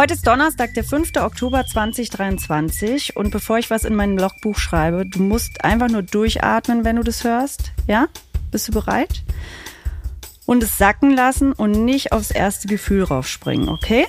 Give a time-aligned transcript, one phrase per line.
[0.00, 1.10] Heute ist Donnerstag, der 5.
[1.18, 6.86] Oktober 2023 und bevor ich was in mein Logbuch schreibe, du musst einfach nur durchatmen,
[6.86, 7.72] wenn du das hörst.
[7.86, 8.08] Ja?
[8.50, 9.22] Bist du bereit?
[10.46, 14.06] Und es sacken lassen und nicht aufs erste Gefühl raufspringen, okay?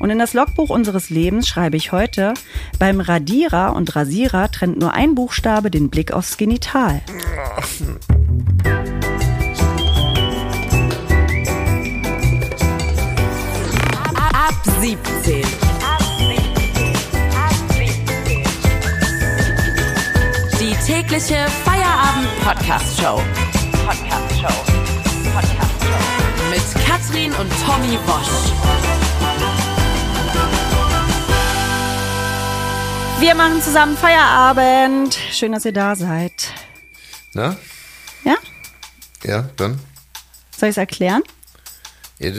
[0.00, 2.34] Und in das Logbuch unseres Lebens schreibe ich heute,
[2.80, 7.00] beim Radierer und Rasierer trennt nur ein Buchstabe den Blick aufs Genital.
[14.88, 15.44] 17.
[20.58, 23.22] Die tägliche Feierabend-Podcast-Show.
[23.84, 24.64] Podcast-Show.
[25.34, 26.48] Podcast-Show.
[26.48, 28.50] Mit Katrin und Tommy Bosch.
[33.20, 35.18] Wir machen zusammen Feierabend.
[35.32, 36.54] Schön, dass ihr da seid.
[37.34, 37.58] Na?
[38.24, 38.36] Ja?
[39.22, 39.78] Ja, dann?
[40.56, 41.22] Soll ich es erklären?
[42.18, 42.30] Ja,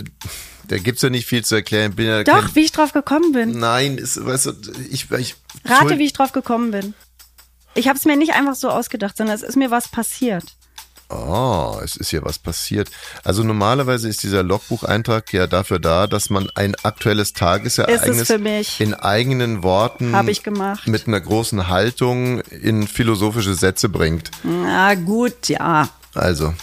[0.70, 1.96] da, da gibt's ja nicht viel zu erklären.
[1.96, 3.60] Bin ja Doch, kein, wie ich drauf gekommen bin.
[3.60, 4.54] Nein, ist, weißt du,
[4.90, 6.94] ich, ich Rate, wie ich drauf gekommen bin.
[7.76, 10.44] Ich habe es mir nicht einfach so ausgedacht, sondern es ist mir was passiert.
[11.12, 12.92] Oh, es ist ja was passiert.
[13.24, 18.28] Also normalerweise ist dieser Logbucheintrag ja dafür da, dass man ein aktuelles Tagesereignis Ist es
[18.28, 18.80] für mich.
[18.80, 20.88] in eigenen Worten Hab ich gemacht.
[20.88, 24.30] mit einer großen Haltung in philosophische Sätze bringt.
[24.44, 25.90] Na gut, ja.
[26.14, 26.54] Also,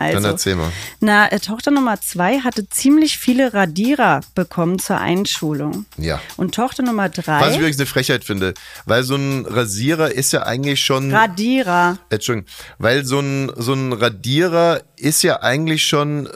[0.00, 0.72] dann Also, erzähl mal.
[1.00, 5.84] na, äh, Tochter Nummer zwei hatte ziemlich viele Radierer bekommen zur Einschulung.
[5.96, 6.20] Ja.
[6.36, 8.54] Und Tochter Nummer Was ich drei, übrigens eine Frechheit finde,
[8.86, 11.98] weil so ein Rasierer ist ja eigentlich schon Radierer.
[12.08, 12.48] Entschuldigung,
[12.78, 16.30] weil so ein, so ein Radierer ist ja eigentlich schon, äh,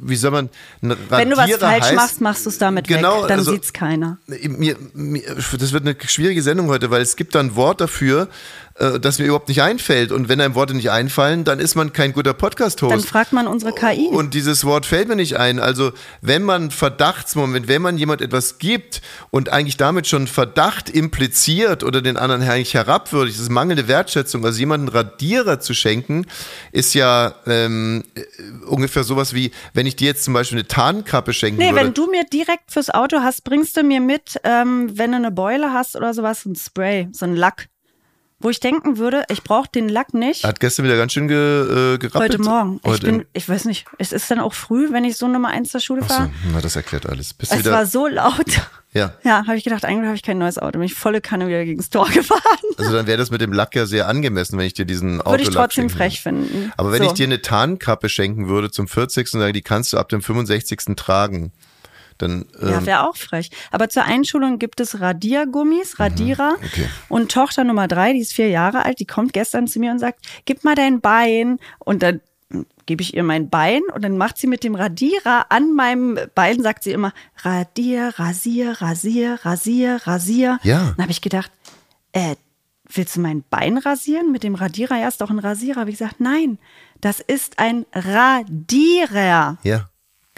[0.00, 0.50] wie soll man,
[0.82, 3.28] ein Radierer Wenn du was falsch heißt, machst, machst du es damit Genau, weg.
[3.28, 4.18] Dann also- sieht's keiner.
[4.26, 5.22] Mir, mir,
[5.58, 8.28] das wird eine schwierige Sendung heute, weil es gibt da ein Wort dafür,
[8.76, 10.12] äh, das mir überhaupt nicht einfällt.
[10.12, 13.06] Und wenn einem Worte nicht einfallen, dann ist man kein guter Dann Podcast-Host.
[13.06, 14.08] fragt man unsere KI.
[14.08, 15.58] Und dieses Wort fällt mir nicht ein.
[15.60, 21.82] Also, wenn man Verdachtsmoment, wenn man jemand etwas gibt und eigentlich damit schon Verdacht impliziert
[21.84, 24.44] oder den anderen eigentlich herabwürdigt, das ist mangelnde Wertschätzung.
[24.44, 26.26] Also, jemanden Radierer zu schenken,
[26.72, 28.22] ist ja ähm, äh,
[28.66, 31.86] ungefähr sowas wie, wenn ich dir jetzt zum Beispiel eine Tarnkappe schenken Nee, würde.
[31.86, 35.30] wenn du mir direkt fürs Auto hast, bringst du mir mit, ähm, wenn du eine
[35.30, 37.68] Beule hast oder sowas, ein Spray, so ein Lack.
[38.40, 40.44] Wo ich denken würde, ich brauche den Lack nicht.
[40.44, 42.32] Hat gestern wieder ganz schön ge, äh, gerappelt.
[42.34, 42.80] Heute Morgen.
[42.84, 45.48] Ich Heute bin, ich weiß nicht, es ist dann auch früh, wenn ich so Nummer
[45.48, 46.30] eins zur Schule fahre.
[46.52, 47.32] na, das erklärt alles.
[47.32, 48.44] Bist Es wieder, war so laut.
[48.92, 49.14] ja.
[49.22, 50.72] Ja, habe ich gedacht, eigentlich habe ich kein neues Auto.
[50.72, 52.40] Bin ich volle Kanne wieder gegens Tor gefahren.
[52.76, 55.30] Also dann wäre das mit dem Lack ja sehr angemessen, wenn ich dir diesen Autolack
[55.38, 56.72] Würde ich trotzdem frech finden.
[56.76, 57.08] Aber wenn so.
[57.08, 59.32] ich dir eine Tarnkappe schenken würde zum 40.
[59.32, 60.96] und sage, die kannst du ab dem 65.
[60.96, 61.52] tragen,
[62.18, 63.50] dann Ja, ähm, wäre auch frech.
[63.70, 66.56] Aber zur Einschulung gibt es Radiergummis, Radierer.
[66.58, 66.88] Mhm, okay.
[67.08, 69.98] Und Tochter Nummer drei, die ist vier Jahre alt, die kommt gestern zu mir und
[69.98, 71.58] sagt, gib mal dein Bein.
[71.78, 72.20] Und dann
[72.86, 76.62] gebe ich ihr mein Bein und dann macht sie mit dem Radierer an meinem Bein,
[76.62, 80.58] sagt sie immer, Radier, Rasier, Rasier, Rasier, Rasier.
[80.62, 80.92] Ja.
[80.96, 81.50] Dann habe ich gedacht,
[82.12, 82.36] äh,
[82.92, 84.98] willst du mein Bein rasieren mit dem Radierer?
[84.98, 85.80] Ja, ist doch ein Rasierer.
[85.80, 86.58] Habe ich gesagt, nein,
[87.00, 89.58] das ist ein Radierer.
[89.62, 89.88] ja,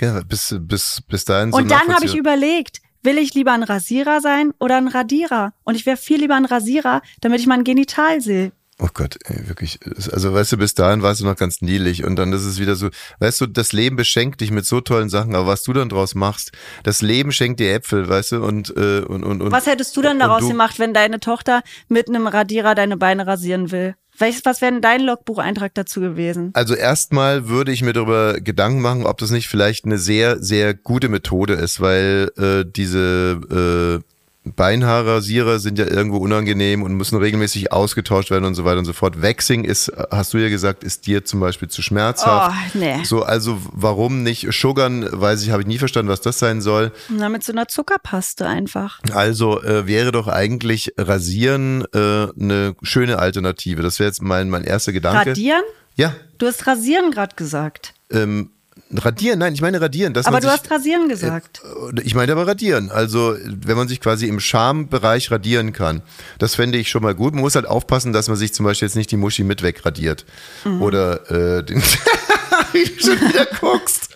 [0.01, 3.63] ja bis, bis, bis dahin so Und dann habe ich überlegt, will ich lieber ein
[3.63, 5.53] Rasierer sein oder ein Radierer?
[5.65, 8.53] Und ich wäre viel lieber ein Rasierer, damit ich mein Genital sehe.
[8.79, 9.79] Oh Gott, ey, wirklich.
[10.13, 12.77] Also weißt du, bis dahin warst du noch ganz niedlich und dann ist es wieder
[12.77, 12.91] so,
[13.21, 16.15] weißt du, das Leben beschenkt dich mit so tollen Sachen, aber was du dann draus
[16.15, 16.53] machst,
[16.83, 20.03] das Leben schenkt dir Äpfel, weißt du, und äh, und und, und Was hättest du
[20.03, 23.95] denn und daraus du- gemacht, wenn deine Tochter mit einem Radierer deine Beine rasieren will?
[24.19, 26.51] Welches, was wäre denn dein Logbucheintrag dazu gewesen?
[26.55, 30.75] Also erstmal würde ich mir darüber Gedanken machen, ob das nicht vielleicht eine sehr, sehr
[30.75, 34.16] gute Methode ist, weil äh, diese äh,
[34.55, 38.93] Beinhaarrasierer sind ja irgendwo unangenehm und müssen regelmäßig ausgetauscht werden und so weiter und so
[38.93, 39.21] fort.
[39.23, 42.55] Waxing ist, hast du ja gesagt, ist dir zum Beispiel zu schmerzhaft.
[42.75, 43.03] Oh, nee.
[43.05, 44.47] So, also warum nicht?
[44.53, 46.93] Sugarn, weiß ich, habe ich nie verstanden, was das sein soll.
[47.09, 49.01] Na, mit so einer Zuckerpaste einfach.
[49.13, 51.99] Also äh, wäre doch eigentlich Rasieren äh,
[52.41, 53.83] eine schöne Alternative.
[53.83, 55.31] Das wäre jetzt mein, mein erster Gedanke.
[55.31, 55.63] Radieren?
[55.97, 57.95] Ja, Du hast rasieren gerade gesagt.
[58.11, 58.51] ähm,
[58.95, 60.15] radieren, nein, ich meine radieren.
[60.25, 61.61] Aber du sich, hast rasieren gesagt.
[61.95, 62.91] äh, Ich meine aber radieren.
[62.91, 66.03] Also, wenn man sich quasi im Schambereich radieren kann,
[66.39, 67.35] das fände ich schon mal gut.
[67.35, 70.25] Man muss halt aufpassen, dass man sich zum Beispiel jetzt nicht die Muschi mit wegradiert.
[70.65, 70.83] Mhm.
[70.83, 71.83] Oder äh, den.
[72.73, 74.15] Wie du schon wieder guckst.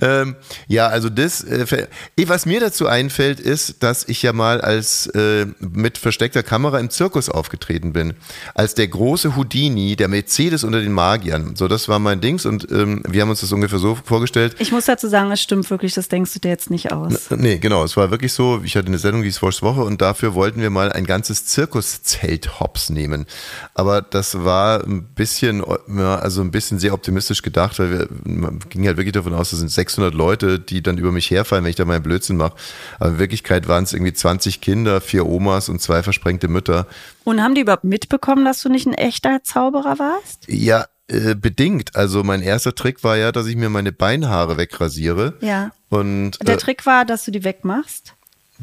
[0.00, 0.36] Ähm,
[0.68, 1.86] ja, also das, äh,
[2.26, 6.90] was mir dazu einfällt, ist, dass ich ja mal als äh, mit versteckter Kamera im
[6.90, 8.14] Zirkus aufgetreten bin.
[8.54, 11.56] Als der große Houdini, der Mercedes unter den Magiern.
[11.56, 14.56] So, das war mein Dings und ähm, wir haben uns das ungefähr so vorgestellt.
[14.58, 17.30] Ich muss dazu sagen, es stimmt wirklich, das denkst du dir jetzt nicht aus.
[17.30, 17.84] Nee, genau.
[17.84, 20.60] Es war wirklich so, ich hatte eine Sendung, die ist Force Woche und dafür wollten
[20.60, 23.26] wir mal ein ganzes Zirkuszelt hops nehmen.
[23.74, 28.58] Aber das war ein bisschen, ja, also ein bisschen sehr optimistisch gedacht, weil wir, man
[28.68, 31.70] ging halt wirklich davon aus, das sind 600 Leute, die dann über mich herfallen, wenn
[31.70, 32.54] ich da meinen Blödsinn mache.
[32.98, 36.86] Aber in Wirklichkeit waren es irgendwie 20 Kinder, vier Omas und zwei versprengte Mütter.
[37.24, 40.46] Und haben die überhaupt mitbekommen, dass du nicht ein echter Zauberer warst?
[40.48, 41.96] Ja, äh, bedingt.
[41.96, 45.34] Also mein erster Trick war ja, dass ich mir meine Beinhaare wegrasiere.
[45.40, 45.72] Ja.
[45.88, 48.14] Und Der äh, Trick war, dass du die wegmachst.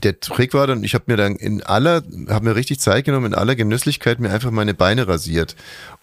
[0.03, 3.27] Der Trick war dann, ich habe mir dann in aller, habe mir richtig Zeit genommen,
[3.27, 5.55] in aller Genüsslichkeit mir einfach meine Beine rasiert.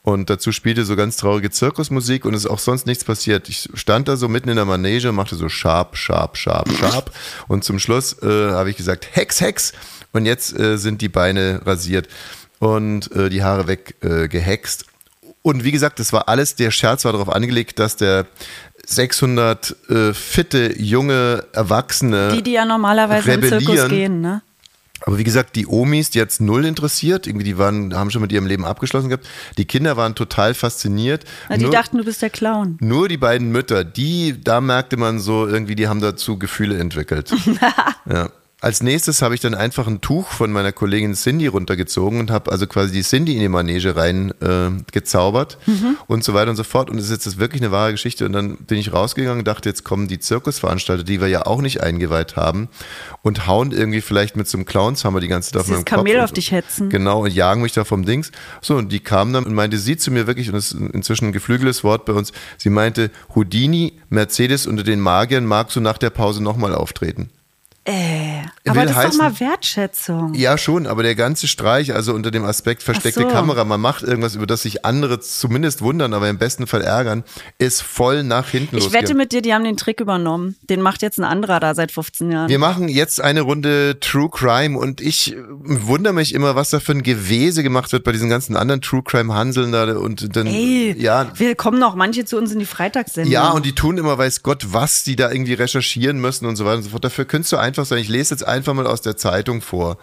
[0.02, 3.48] Und dazu spielte so ganz traurige Zirkusmusik und es ist auch sonst nichts passiert.
[3.48, 7.12] Ich stand da so mitten in der Manege und machte so sharp, sharp, sharp, sharp.
[7.48, 9.72] und zum Schluss äh, habe ich gesagt, Hex, Hex.
[10.12, 12.08] Und jetzt äh, sind die Beine rasiert
[12.58, 14.82] und äh, die Haare weggehext.
[14.82, 18.26] Äh, und wie gesagt, das war alles, der Scherz war darauf angelegt, dass der
[18.86, 23.90] 600 äh, fitte, junge, Erwachsene Die, die ja normalerweise im Zirkus rebellieren.
[23.90, 24.42] gehen, ne?
[25.06, 28.32] Aber wie gesagt, die Omis, die jetzt null interessiert, irgendwie die waren, haben schon mit
[28.32, 29.26] ihrem Leben abgeschlossen gehabt.
[29.58, 31.24] Die Kinder waren total fasziniert.
[31.50, 32.78] Na, die nur, dachten, du bist der Clown.
[32.80, 37.34] nur die beiden Mütter, die, da merkte man so irgendwie, die haben dazu Gefühle entwickelt.
[38.10, 38.30] ja.
[38.64, 42.50] Als nächstes habe ich dann einfach ein Tuch von meiner Kollegin Cindy runtergezogen und habe
[42.50, 45.58] also quasi die Cindy in die Manege rein äh, gezaubert
[46.06, 46.88] und so weiter und so fort.
[46.88, 48.24] Und das ist jetzt wirklich eine wahre Geschichte.
[48.24, 51.60] Und dann bin ich rausgegangen und dachte, jetzt kommen die Zirkusveranstalter, die wir ja auch
[51.60, 52.70] nicht eingeweiht haben,
[53.20, 55.90] und hauen irgendwie vielleicht mit so einem Clownshammer die ganze Zeit auf meinem Kopf.
[55.98, 56.88] Kamel und- auf dich hetzen.
[56.88, 58.32] Genau, und jagen mich da vom Dings.
[58.62, 61.26] So, und die kam dann und meinte sie zu mir wirklich, und das ist inzwischen
[61.26, 65.98] ein geflügeltes Wort bei uns, sie meinte, Houdini, Mercedes unter den Magiern, magst du nach
[65.98, 67.28] der Pause nochmal auftreten?
[67.86, 70.32] Äh, Will aber das ist heißen- doch mal Wertschätzung.
[70.34, 73.28] Ja, schon, aber der ganze Streich, also unter dem Aspekt versteckte so.
[73.28, 77.24] Kamera, man macht irgendwas, über das sich andere zumindest wundern, aber im besten Fall ärgern,
[77.58, 79.08] ist voll nach hinten Ich losgegangen.
[79.08, 80.56] wette mit dir, die haben den Trick übernommen.
[80.62, 82.48] Den macht jetzt ein anderer da seit 15 Jahren.
[82.48, 86.80] Wir machen jetzt eine Runde True Crime und ich äh, wundere mich immer, was da
[86.80, 90.46] für ein Gewese gemacht wird bei diesen ganzen anderen True Crime Hanseln da und dann
[90.46, 93.30] Ey, ja, wir kommen noch manche zu uns in die Freitagssendung.
[93.32, 96.64] Ja, und die tun immer, weiß Gott, was die da irgendwie recherchieren müssen und so
[96.64, 97.04] weiter und so fort.
[97.04, 99.98] Dafür könntest du einfach sagen, ich lese jetzt einfach mal aus der Zeitung vor.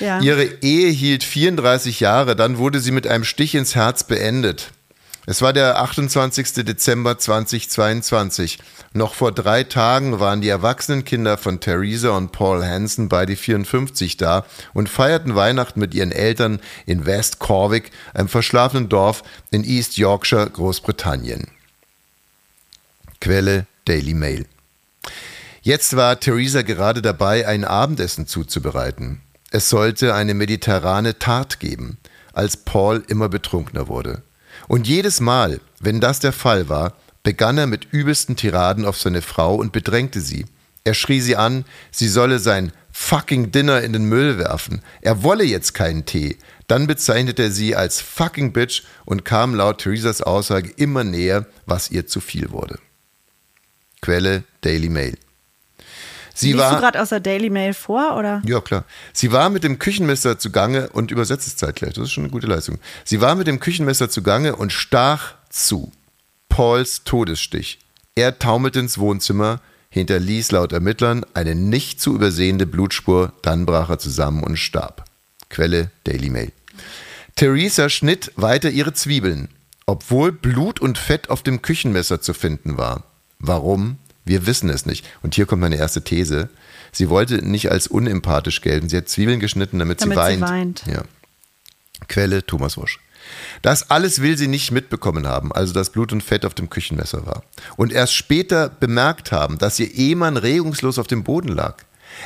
[0.00, 0.20] Ja.
[0.20, 4.72] Ihre Ehe hielt 34 Jahre, dann wurde sie mit einem Stich ins Herz beendet.
[5.24, 6.64] Es war der 28.
[6.64, 8.58] Dezember 2022.
[8.92, 14.16] Noch vor drei Tagen waren die erwachsenen Kinder von Theresa und Paul Hansen, beide 54,
[14.16, 14.44] da
[14.74, 19.22] und feierten Weihnachten mit ihren Eltern in West Corwick, einem verschlafenen Dorf
[19.52, 21.46] in East Yorkshire, Großbritannien.
[23.20, 24.46] Quelle Daily Mail.
[25.64, 29.20] Jetzt war Theresa gerade dabei, ein Abendessen zuzubereiten.
[29.52, 31.98] Es sollte eine mediterrane Tat geben,
[32.32, 34.22] als Paul immer betrunkener wurde.
[34.66, 39.22] Und jedes Mal, wenn das der Fall war, begann er mit übelsten Tiraden auf seine
[39.22, 40.46] Frau und bedrängte sie.
[40.82, 44.82] Er schrie sie an, sie solle sein fucking Dinner in den Müll werfen.
[45.00, 46.38] Er wolle jetzt keinen Tee.
[46.66, 51.92] Dann bezeichnete er sie als fucking Bitch und kam laut Theresas Aussage immer näher, was
[51.92, 52.80] ihr zu viel wurde.
[54.00, 55.16] Quelle Daily Mail.
[56.34, 58.42] Sie Liest war, du gerade aus der Daily Mail vor, oder?
[58.44, 58.84] ja, klar.
[59.12, 61.94] Sie war mit dem Küchenmesser zugange und übersetzt es zeitgleich.
[61.94, 62.78] Das ist schon eine gute Leistung.
[63.04, 65.92] Sie war mit dem Küchenmesser zugange und stach zu.
[66.48, 67.78] Pauls Todesstich.
[68.14, 73.98] Er taumelte ins Wohnzimmer, hinterließ laut Ermittlern eine nicht zu übersehende Blutspur, dann brach er
[73.98, 75.04] zusammen und starb.
[75.48, 76.52] Quelle Daily Mail.
[77.36, 79.48] Theresa schnitt weiter ihre Zwiebeln,
[79.86, 83.04] obwohl Blut und Fett auf dem Küchenmesser zu finden war.
[83.38, 83.98] Warum?
[84.24, 85.04] Wir wissen es nicht.
[85.22, 86.48] Und hier kommt meine erste These.
[86.92, 88.88] Sie wollte nicht als unempathisch gelten.
[88.88, 90.42] Sie hat Zwiebeln geschnitten, damit, Damit sie sie weint.
[90.42, 90.82] weint.
[90.86, 91.02] Ja.
[92.08, 93.00] Quelle Thomas Wosch.
[93.62, 97.24] Das alles will sie nicht mitbekommen haben, also dass Blut und Fett auf dem Küchenmesser
[97.24, 97.44] war.
[97.76, 101.76] Und erst später bemerkt haben, dass ihr Ehemann regungslos auf dem Boden lag.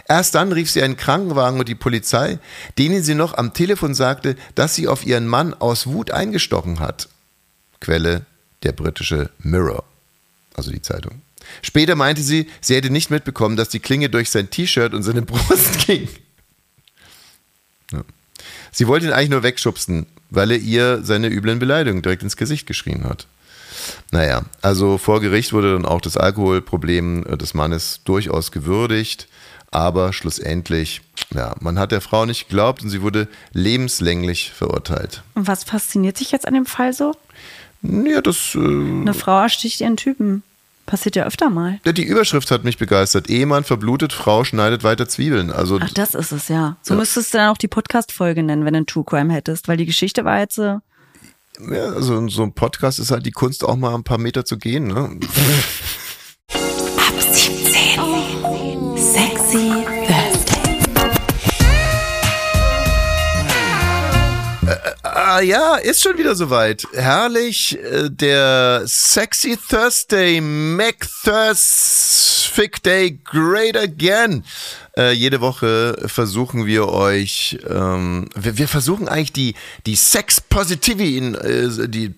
[0.08, 2.38] Erst dann rief sie einen Krankenwagen und die Polizei,
[2.78, 7.08] denen sie noch am Telefon sagte, dass sie auf ihren Mann aus Wut eingestochen hat.
[7.80, 8.24] Quelle
[8.62, 9.84] der britische Mirror,
[10.54, 11.22] also die Zeitung.
[11.62, 15.22] Später meinte sie, sie hätte nicht mitbekommen, dass die Klinge durch sein T-Shirt und seine
[15.22, 16.08] Brust ging.
[17.92, 18.02] Ja.
[18.72, 22.66] Sie wollte ihn eigentlich nur wegschubsen, weil er ihr seine üblen Beleidigungen direkt ins Gesicht
[22.66, 23.26] geschrien hat.
[24.10, 29.28] Naja, also vor Gericht wurde dann auch das Alkoholproblem äh, des Mannes durchaus gewürdigt,
[29.70, 31.02] aber schlussendlich,
[31.34, 35.22] ja, man hat der Frau nicht geglaubt und sie wurde lebenslänglich verurteilt.
[35.34, 37.14] Und was fasziniert dich jetzt an dem Fall so?
[37.82, 40.42] Ja, das, äh, Eine Frau ersticht ihren Typen.
[40.86, 41.80] Passiert ja öfter mal.
[41.84, 43.28] die Überschrift hat mich begeistert.
[43.28, 45.50] Ehemann verblutet, Frau schneidet weiter Zwiebeln.
[45.50, 46.76] Also Ach, das ist es ja.
[46.82, 47.00] So Ja.
[47.00, 49.86] müsstest du dann auch die Podcast-Folge nennen, wenn du einen True Crime hättest, weil die
[49.86, 50.76] Geschichte war jetzt äh,
[51.70, 54.58] Ja, also so ein Podcast ist halt die Kunst, auch mal ein paar Meter zu
[54.58, 54.86] gehen.
[54.88, 55.18] Ne?
[65.36, 66.86] Ah ja, ist schon wieder soweit.
[66.94, 71.06] Herrlich, äh, der Sexy Thursday, Mac
[72.54, 74.44] Fick Day, Great Again.
[74.98, 81.18] Äh, jede Woche versuchen wir euch, ähm, wir, wir versuchen eigentlich die, die Sex Positivity
[81.18, 82.14] in, äh, die,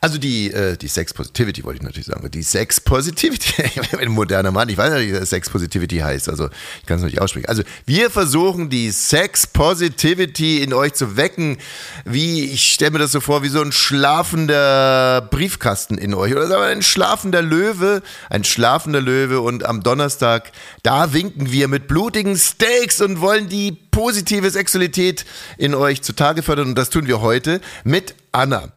[0.00, 3.52] also die, äh, die Sex Positivity wollte ich natürlich sagen, die Sex Positivity,
[3.98, 6.48] ein moderner Mann, ich weiß nicht, was Sex Positivity heißt, also
[6.80, 7.48] ich kann es nicht aussprechen.
[7.50, 11.58] Also wir versuchen die Sex Positivity in euch zu wecken,
[12.06, 16.46] wie, ich stelle mir das so vor, wie so ein schlafender Briefkasten in euch oder
[16.46, 20.50] sagen wir ein schlafender Löwe, ein schlafender Löwe und am Donnerstag,
[20.82, 25.24] da winken winken wir mit blutigen Steaks und wollen die positive Sexualität
[25.58, 26.68] in euch zutage fördern.
[26.68, 28.72] Und das tun wir heute mit Anna.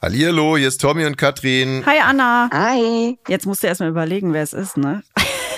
[0.00, 1.84] Hallihallo, hier ist Tommy und Katrin.
[1.86, 2.48] Hi Anna.
[2.52, 3.18] Hi.
[3.28, 5.02] Jetzt musst du erstmal überlegen, wer es ist, ne?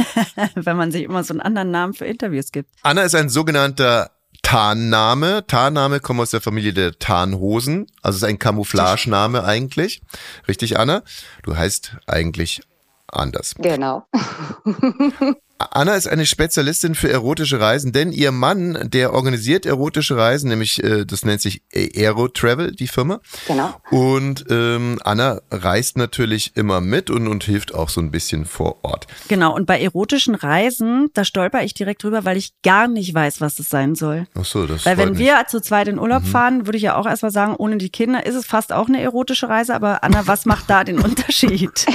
[0.55, 2.71] Wenn man sich immer so einen anderen Namen für Interviews gibt.
[2.83, 4.11] Anna ist ein sogenannter
[4.43, 5.47] Tarnname.
[5.47, 7.87] Tarnname kommt aus der Familie der Tarnhosen.
[8.03, 10.01] Also ist ein Camouflagename eigentlich.
[10.47, 11.03] Richtig, Anna?
[11.43, 12.63] Du heißt eigentlich
[13.13, 13.55] anders.
[13.59, 14.07] Genau.
[15.59, 20.83] Anna ist eine Spezialistin für erotische Reisen, denn ihr Mann, der organisiert erotische Reisen, nämlich
[20.85, 23.21] äh, das nennt sich Aero Travel, die Firma.
[23.49, 23.75] Genau.
[23.91, 28.85] Und ähm, Anna reist natürlich immer mit und, und hilft auch so ein bisschen vor
[28.85, 29.09] Ort.
[29.27, 33.41] Genau, und bei erotischen Reisen, da stolper ich direkt drüber, weil ich gar nicht weiß,
[33.41, 34.27] was es sein soll.
[34.39, 36.97] Ach so, das Weil wenn freut wir zu zweit in Urlaub fahren, würde ich ja
[36.97, 40.27] auch erstmal sagen, ohne die Kinder ist es fast auch eine erotische Reise, aber Anna,
[40.27, 41.87] was macht da den Unterschied?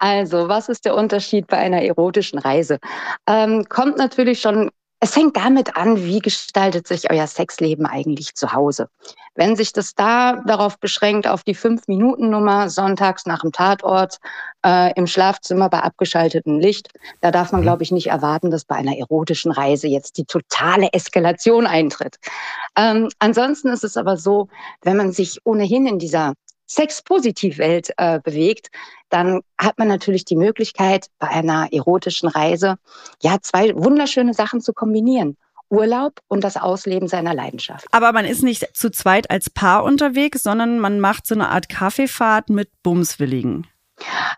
[0.00, 2.78] Also, was ist der Unterschied bei einer erotischen Reise?
[3.26, 4.70] Ähm, kommt natürlich schon,
[5.00, 8.88] es fängt damit an, wie gestaltet sich euer Sexleben eigentlich zu Hause?
[9.36, 14.18] Wenn sich das da darauf beschränkt, auf die Fünf-Minuten-Nummer sonntags nach dem Tatort
[14.66, 16.88] äh, im Schlafzimmer bei abgeschaltetem Licht,
[17.20, 20.92] da darf man, glaube ich, nicht erwarten, dass bei einer erotischen Reise jetzt die totale
[20.92, 22.16] Eskalation eintritt.
[22.76, 24.48] Ähm, ansonsten ist es aber so,
[24.82, 26.34] wenn man sich ohnehin in dieser
[26.68, 28.70] Sex-Positiv-Welt äh, bewegt,
[29.08, 32.76] dann hat man natürlich die Möglichkeit, bei einer erotischen Reise
[33.22, 35.36] ja zwei wunderschöne Sachen zu kombinieren.
[35.70, 37.86] Urlaub und das Ausleben seiner Leidenschaft.
[37.90, 41.68] Aber man ist nicht zu zweit als Paar unterwegs, sondern man macht so eine Art
[41.68, 43.66] Kaffeefahrt mit Bumswilligen.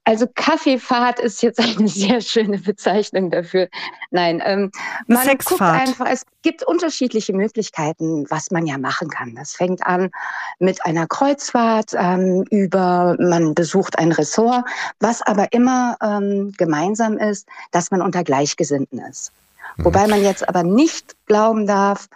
[0.04, 3.68] Also Kaffeefahrt ist jetzt eine sehr schöne Bezeichnung dafür.
[4.10, 4.70] Nein, ähm,
[5.06, 5.58] man Sexfahrt.
[5.58, 9.34] guckt einfach, es gibt unterschiedliche Möglichkeiten, was man ja machen kann.
[9.34, 10.10] Das fängt an
[10.58, 14.64] mit einer Kreuzfahrt ähm, über, man besucht ein Ressort,
[14.98, 19.32] was aber immer ähm, gemeinsam ist, dass man unter Gleichgesinnten ist.
[19.76, 19.84] Mhm.
[19.84, 22.08] Wobei man jetzt aber nicht glauben darf,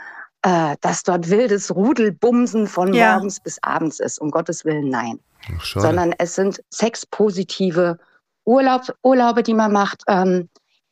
[0.44, 3.14] äh, dass dort wildes Rudelbumsen von Ja.
[3.14, 4.20] morgens bis abends ist.
[4.20, 5.18] Um Gottes Willen, nein
[5.56, 7.98] Ach, sondern es sind sexpositive
[8.44, 10.48] Urlaub, Urlaube, die man macht ähm,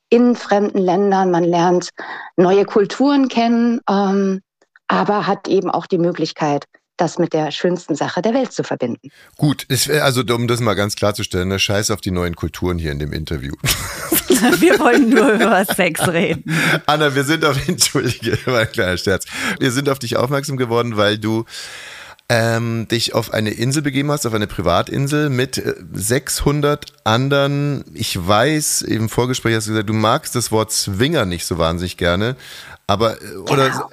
[0.09, 1.31] in fremden Ländern.
[1.31, 1.91] Man lernt
[2.37, 4.41] neue Kulturen kennen, ähm,
[4.89, 6.65] aber hat eben auch die Möglichkeit,
[7.03, 9.11] das mit der schönsten Sache der Welt zu verbinden.
[9.37, 12.79] Gut, es, wär- also um das mal ganz klarzustellen, ne, scheiß auf die neuen Kulturen
[12.79, 13.55] hier in dem Interview.
[14.59, 16.45] Wir wollen nur über Sex reden.
[16.87, 19.25] Anna, wir sind auf, entschuldige, war ein kleiner Scherz.
[19.61, 21.45] Wir sind auf dich aufmerksam geworden, weil du
[22.29, 27.85] ähm, dich auf eine Insel begeben hast, auf eine Privatinsel mit äh, 600 anderen.
[27.95, 31.97] Ich weiß, im Vorgespräch hast du gesagt, du magst das Wort Swinger nicht so wahnsinnig
[31.97, 32.35] gerne,
[32.87, 33.91] aber äh, oder Genau.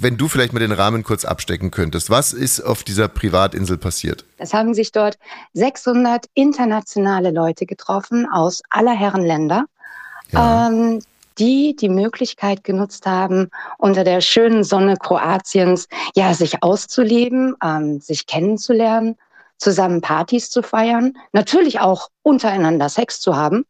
[0.00, 4.24] Wenn du vielleicht mal den Rahmen kurz abstecken könntest, was ist auf dieser Privatinsel passiert?
[4.36, 5.18] Es haben sich dort
[5.54, 9.64] 600 internationale Leute getroffen aus aller Herren Länder,
[10.32, 10.68] Ja.
[10.68, 11.00] ähm,
[11.38, 18.26] die die Möglichkeit genutzt haben, unter der schönen Sonne Kroatiens ja sich auszuleben, ähm, sich
[18.26, 19.16] kennenzulernen,
[19.58, 23.64] zusammen Partys zu feiern, natürlich auch untereinander Sex zu haben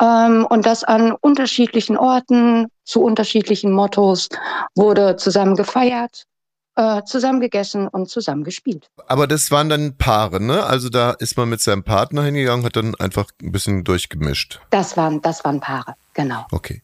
[0.00, 4.30] ähm, und das an unterschiedlichen Orten zu unterschiedlichen Mottos
[4.74, 6.24] wurde zusammen gefeiert,
[6.76, 8.88] äh, zusammen gegessen und zusammen gespielt.
[9.06, 10.64] Aber das waren dann Paare, ne?
[10.64, 14.60] Also da ist man mit seinem Partner hingegangen, hat dann einfach ein bisschen durchgemischt.
[14.70, 16.46] Das waren, das waren Paare, genau.
[16.52, 16.82] Okay.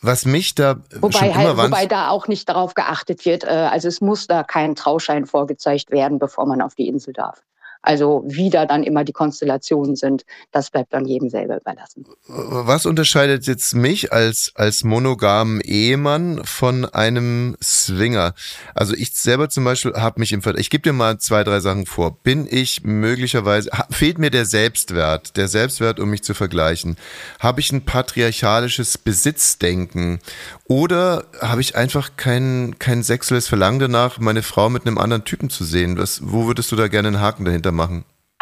[0.00, 4.00] Was mich da Wobei, halt, wobei da auch nicht darauf geachtet wird, äh, also es
[4.00, 7.42] muss da kein Trauschein vorgezeigt werden, bevor man auf die Insel darf.
[7.88, 12.04] Also wie da dann immer die Konstellationen sind, das bleibt dann jedem selber überlassen.
[12.26, 18.34] Was unterscheidet jetzt mich als, als monogamen Ehemann von einem Swinger?
[18.74, 21.60] Also ich selber zum Beispiel habe mich im Ver Ich gebe dir mal zwei, drei
[21.60, 22.18] Sachen vor.
[22.22, 26.98] Bin ich möglicherweise, fehlt mir der Selbstwert, der Selbstwert, um mich zu vergleichen?
[27.40, 30.18] Habe ich ein patriarchalisches Besitzdenken?
[30.64, 35.48] Oder habe ich einfach kein, kein sexuelles Verlangen danach, meine Frau mit einem anderen Typen
[35.48, 35.96] zu sehen?
[35.96, 37.77] Was, wo würdest du da gerne einen Haken dahinter machen?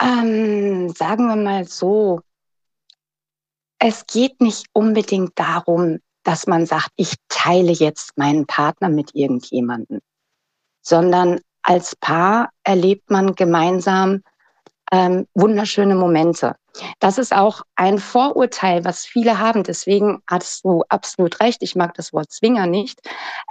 [0.01, 2.21] Ähm, sagen wir mal so,
[3.79, 10.01] es geht nicht unbedingt darum, dass man sagt, ich teile jetzt meinen Partner mit irgendjemandem,
[10.83, 14.23] sondern als Paar erlebt man gemeinsam
[14.93, 16.57] ähm, wunderschöne Momente.
[17.01, 19.63] Das ist auch ein Vorurteil, was viele haben.
[19.63, 21.63] Deswegen hast du absolut recht.
[21.63, 23.01] Ich mag das Wort Zwinger nicht.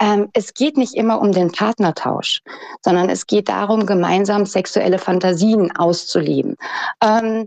[0.00, 2.42] Ähm, es geht nicht immer um den Partnertausch,
[2.82, 6.56] sondern es geht darum, gemeinsam sexuelle Fantasien auszuleben.
[7.02, 7.46] Ähm,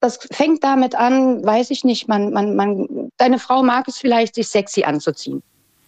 [0.00, 4.36] das fängt damit an, weiß ich nicht, man, man, man, deine Frau mag es vielleicht,
[4.36, 5.42] sich sexy anzuziehen.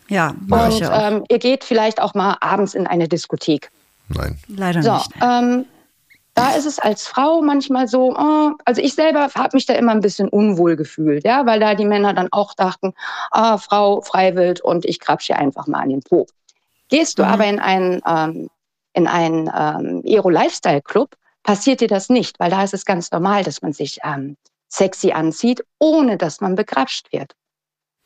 [0.08, 3.70] Ja, und ähm, ihr geht vielleicht auch mal abends in eine Diskothek.
[4.08, 4.36] Nein.
[4.48, 5.10] Leider so, nicht.
[5.22, 5.66] Ähm,
[6.34, 9.92] da ist es als Frau manchmal so, oh, also ich selber habe mich da immer
[9.92, 12.94] ein bisschen unwohl gefühlt, ja, weil da die Männer dann auch dachten,
[13.30, 16.26] ah, Frau freiwillig und ich krapsche einfach mal an den Po.
[16.88, 17.28] Gehst du mhm.
[17.28, 18.48] aber in einen, ähm,
[18.92, 23.62] in einen ähm, Aero-Lifestyle-Club, passiert dir das nicht, weil da ist es ganz normal, dass
[23.62, 24.36] man sich ähm,
[24.68, 27.32] sexy anzieht, ohne dass man begrapscht wird.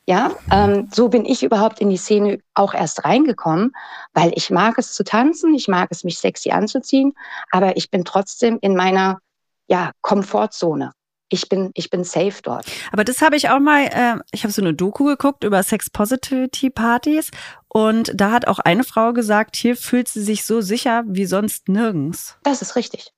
[0.06, 3.73] Ja, ähm, so bin ich überhaupt in die Szene auch erst reingekommen,
[4.12, 7.14] weil ich mag es zu tanzen, ich mag es mich sexy anzuziehen,
[7.50, 9.20] aber ich bin trotzdem in meiner
[9.66, 10.92] ja, Komfortzone.
[11.30, 12.66] Ich bin, ich bin safe dort.
[12.92, 15.88] Aber das habe ich auch mal, äh, ich habe so eine Doku geguckt über Sex
[15.88, 17.30] Positivity Partys
[17.68, 21.68] und da hat auch eine Frau gesagt, hier fühlt sie sich so sicher wie sonst
[21.68, 22.37] nirgends.
[22.42, 23.14] Das ist richtig.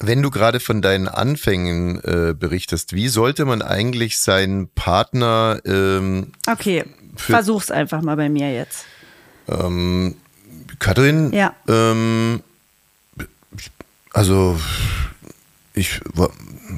[0.00, 6.32] Wenn du gerade von deinen Anfängen äh, berichtest, wie sollte man eigentlich seinen Partner ähm,
[6.48, 6.84] Okay,
[7.16, 8.84] versuch's einfach mal bei mir jetzt.
[9.48, 10.14] Ähm,
[10.78, 11.54] Katrin, ja.
[11.66, 12.42] ähm,
[14.12, 14.58] also
[15.74, 16.30] ich war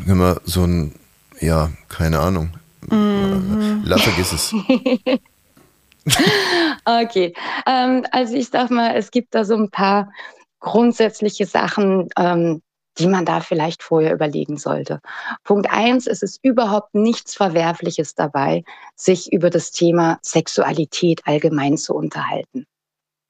[0.07, 0.95] immer so ein,
[1.41, 2.55] ja, keine Ahnung.
[2.89, 3.83] Mhm.
[3.85, 4.55] La, vergiss es.
[6.85, 7.35] okay,
[7.67, 10.11] ähm, also ich sag mal, es gibt da so ein paar
[10.61, 12.62] grundsätzliche Sachen, ähm,
[12.99, 15.00] die man da vielleicht vorher überlegen sollte.
[15.44, 21.94] Punkt eins, es ist überhaupt nichts Verwerfliches dabei, sich über das Thema Sexualität allgemein zu
[21.94, 22.66] unterhalten.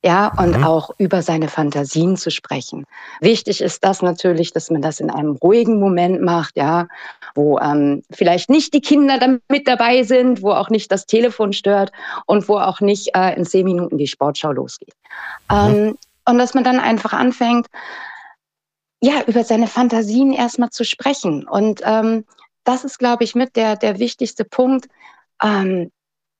[0.02, 0.64] Ja, und mhm.
[0.64, 2.86] auch über seine Fantasien zu sprechen.
[3.20, 6.88] Wichtig ist das natürlich, dass man das in einem ruhigen Moment macht, ja,
[7.34, 11.92] wo ähm, vielleicht nicht die Kinder mit dabei sind, wo auch nicht das Telefon stört
[12.24, 14.94] und wo auch nicht äh, in zehn Minuten die Sportschau losgeht.
[15.50, 15.56] Mhm.
[15.56, 17.66] Ähm, und dass man dann einfach anfängt,
[19.00, 21.46] ja, über seine Fantasien erstmal zu sprechen.
[21.48, 22.24] Und ähm,
[22.64, 24.88] das ist, glaube ich, mit der, der wichtigste Punkt,
[25.42, 25.90] ähm,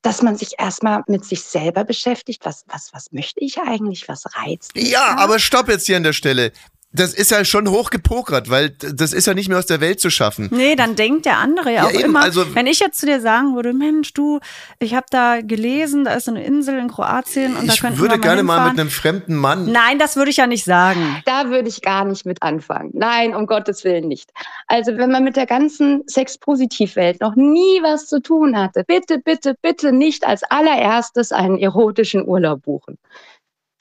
[0.03, 2.45] dass man sich erstmal mit sich selber beschäftigt.
[2.45, 4.07] Was, was, was möchte ich eigentlich?
[4.07, 4.89] Was reizt mich?
[4.89, 6.51] Ja, aber stopp jetzt hier an der Stelle
[6.93, 10.09] das ist ja schon hochgepokert, weil das ist ja nicht mehr aus der Welt zu
[10.09, 10.49] schaffen.
[10.51, 13.05] Nee, dann denkt der andere ja, ja auch eben, immer, also, wenn ich jetzt zu
[13.05, 14.39] dir sagen würde, Mensch, du,
[14.79, 17.93] ich habe da gelesen, da ist eine Insel in Kroatien und da könnten wir mal
[17.93, 19.71] Ich würde gerne mal mit einem fremden Mann.
[19.71, 21.21] Nein, das würde ich ja nicht sagen.
[21.25, 22.91] Da würde ich gar nicht mit anfangen.
[22.93, 24.31] Nein, um Gottes Willen nicht.
[24.67, 29.55] Also, wenn man mit der ganzen Sex-Positiv-Welt noch nie was zu tun hatte, bitte, bitte,
[29.61, 32.97] bitte nicht als allererstes einen erotischen Urlaub buchen.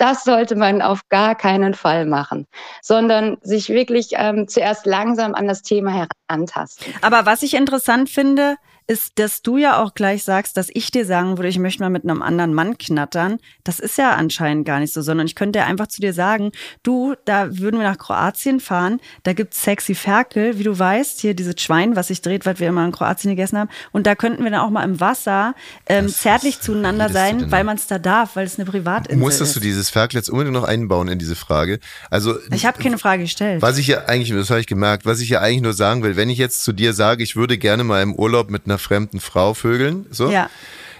[0.00, 2.46] Das sollte man auf gar keinen Fall machen,
[2.80, 6.94] sondern sich wirklich ähm, zuerst langsam an das Thema herantasten.
[7.02, 8.56] Aber was ich interessant finde,
[8.90, 11.90] ist, dass du ja auch gleich sagst, dass ich dir sagen würde, ich möchte mal
[11.90, 13.38] mit einem anderen Mann knattern.
[13.62, 16.50] Das ist ja anscheinend gar nicht so, sondern ich könnte ja einfach zu dir sagen,
[16.82, 21.34] du, da würden wir nach Kroatien fahren, da gibt's sexy Ferkel, wie du weißt, hier
[21.34, 23.70] dieses Schwein, was sich dreht, was wir immer in Kroatien gegessen haben.
[23.92, 25.54] Und da könnten wir dann auch mal im Wasser
[25.86, 29.56] ähm, zärtlich zueinander sein, weil man es da darf, weil es eine Privatinsel Musstest ist.
[29.56, 31.78] du dieses Ferkel jetzt unbedingt noch einbauen in diese Frage?
[32.10, 33.62] Also Ich habe keine Frage gestellt.
[33.62, 36.16] Was ich ja eigentlich, das habe ich gemerkt, was ich ja eigentlich nur sagen will,
[36.16, 39.20] wenn ich jetzt zu dir sage, ich würde gerne mal im Urlaub mit einer fremden
[39.20, 40.06] Frau vögeln.
[40.10, 40.30] So.
[40.30, 40.50] Ja.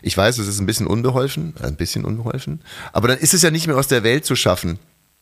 [0.03, 2.63] Ich weiß, es ist ein bisschen unbeholfen, ein bisschen unbeholfen,
[2.93, 4.79] aber dann ist es ja nicht mehr aus der Welt zu schaffen.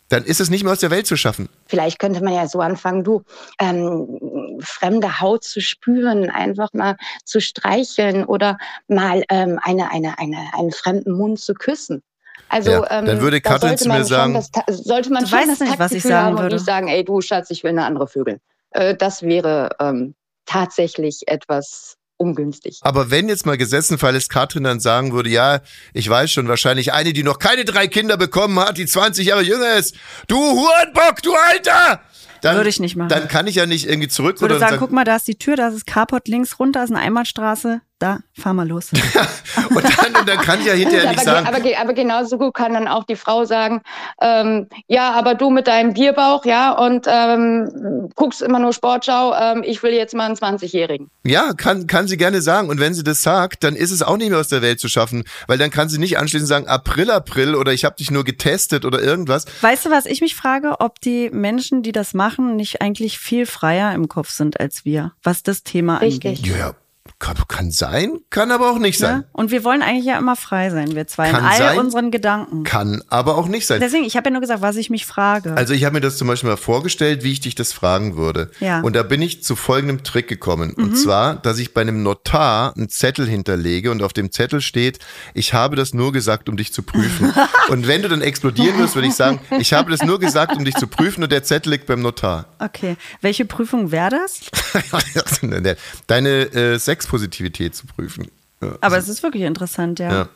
[0.09, 1.51] Dann ist es nicht mehr aus der Welt zu schaffen.
[1.67, 3.25] Vielleicht könnte man ja so anfangen, du,
[3.59, 10.39] ähm, fremde Haut zu spüren, einfach mal zu streicheln oder mal ähm, eine, eine, eine,
[10.57, 12.03] einen fremden Mund zu küssen.
[12.49, 15.51] Also ja, dann ähm, würde Katrin zu mir sagen, das, sollte man du schon weißt
[15.51, 16.47] das nicht, was ich sagen würde.
[16.47, 18.41] und nicht sagen, ey du Schatz, ich will eine andere Vögel.
[18.71, 20.15] Äh, das wäre ähm,
[20.47, 22.81] tatsächlich etwas ungünstig.
[22.83, 25.61] Aber wenn jetzt mal Gesetzenfall ist, Katrin dann sagen würde, ja,
[25.95, 29.43] ich weiß schon, wahrscheinlich eine, die noch keine drei Kinder bekommen hat, die 20 Jahre
[29.43, 32.03] jünger ist, du Hurenbock, du Alter!
[32.43, 33.09] Dann, Würde ich nicht machen.
[33.09, 34.37] Dann kann ich ja nicht irgendwie zurück.
[34.37, 36.29] Ich würde oder sagen, sagen, guck mal, da ist die Tür, da ist das Carport
[36.29, 38.93] links runter, ist eine Einbahnstraße, da, fahr mal los.
[39.71, 41.47] und, dann, und dann kann ich ja hinterher nicht aber, sagen.
[41.49, 43.83] Aber, aber genauso gut kann dann auch die Frau sagen,
[44.23, 49.65] ähm, ja, aber du mit deinem Bierbauch, ja, und ähm, guckst immer nur Sportschau, ähm,
[49.65, 51.11] ich will jetzt mal einen 20-Jährigen.
[51.25, 52.69] Ja, kann, kann sie gerne sagen.
[52.69, 54.89] Und wenn sie das sagt, dann ist es auch nicht mehr aus der Welt zu
[54.89, 58.23] schaffen, weil dann kann sie nicht anschließend sagen, April, April oder ich habe dich nur
[58.23, 59.45] getestet oder irgendwas.
[59.61, 63.47] Weißt du, was ich mich frage, ob die Menschen, die das machen, nicht eigentlich viel
[63.47, 66.39] freier im Kopf sind als wir, was das Thema Richtig.
[66.41, 66.57] angeht?
[66.59, 66.75] Ja,
[67.21, 69.19] Kann, kann sein, kann aber auch nicht sein.
[69.19, 69.25] Ne?
[69.33, 71.79] Und wir wollen eigentlich ja immer frei sein, wir zwei, Kann in all sein.
[71.79, 72.63] unseren Gedanken.
[72.63, 73.81] Kann aber auch nicht sein.
[73.81, 75.57] Deswegen, ich habe ja nur gesagt, was ich mich frage.
[75.57, 78.53] Also ich habe mir das zum Beispiel mal vorgestellt, wie ich dich das fragen würde.
[78.61, 78.79] Ja.
[78.79, 78.85] Mhm.
[78.85, 80.75] Und da bin ich zu folgendem Trick gekommen.
[80.75, 85.01] Und zwar, dass ich bei einem Notar einen Zettel hinterlege und auf dem Zettel steht,
[85.35, 87.33] ich habe das nur gesagt, um dich zu prüfen.
[87.69, 90.65] und wenn du dann explodieren wirst, würde ich sagen, ich habe das nur gesagt, um
[90.65, 92.47] dich zu prüfen und der Zettel liegt beim Notar.
[92.61, 94.41] okay, welche Prüfung wäre das?
[96.07, 96.79] Deine äh,
[97.09, 98.29] Sexpositivität zu prüfen.
[98.61, 98.77] Ja.
[98.81, 100.13] Aber es ist wirklich interessant, ja.
[100.13, 100.29] Ja.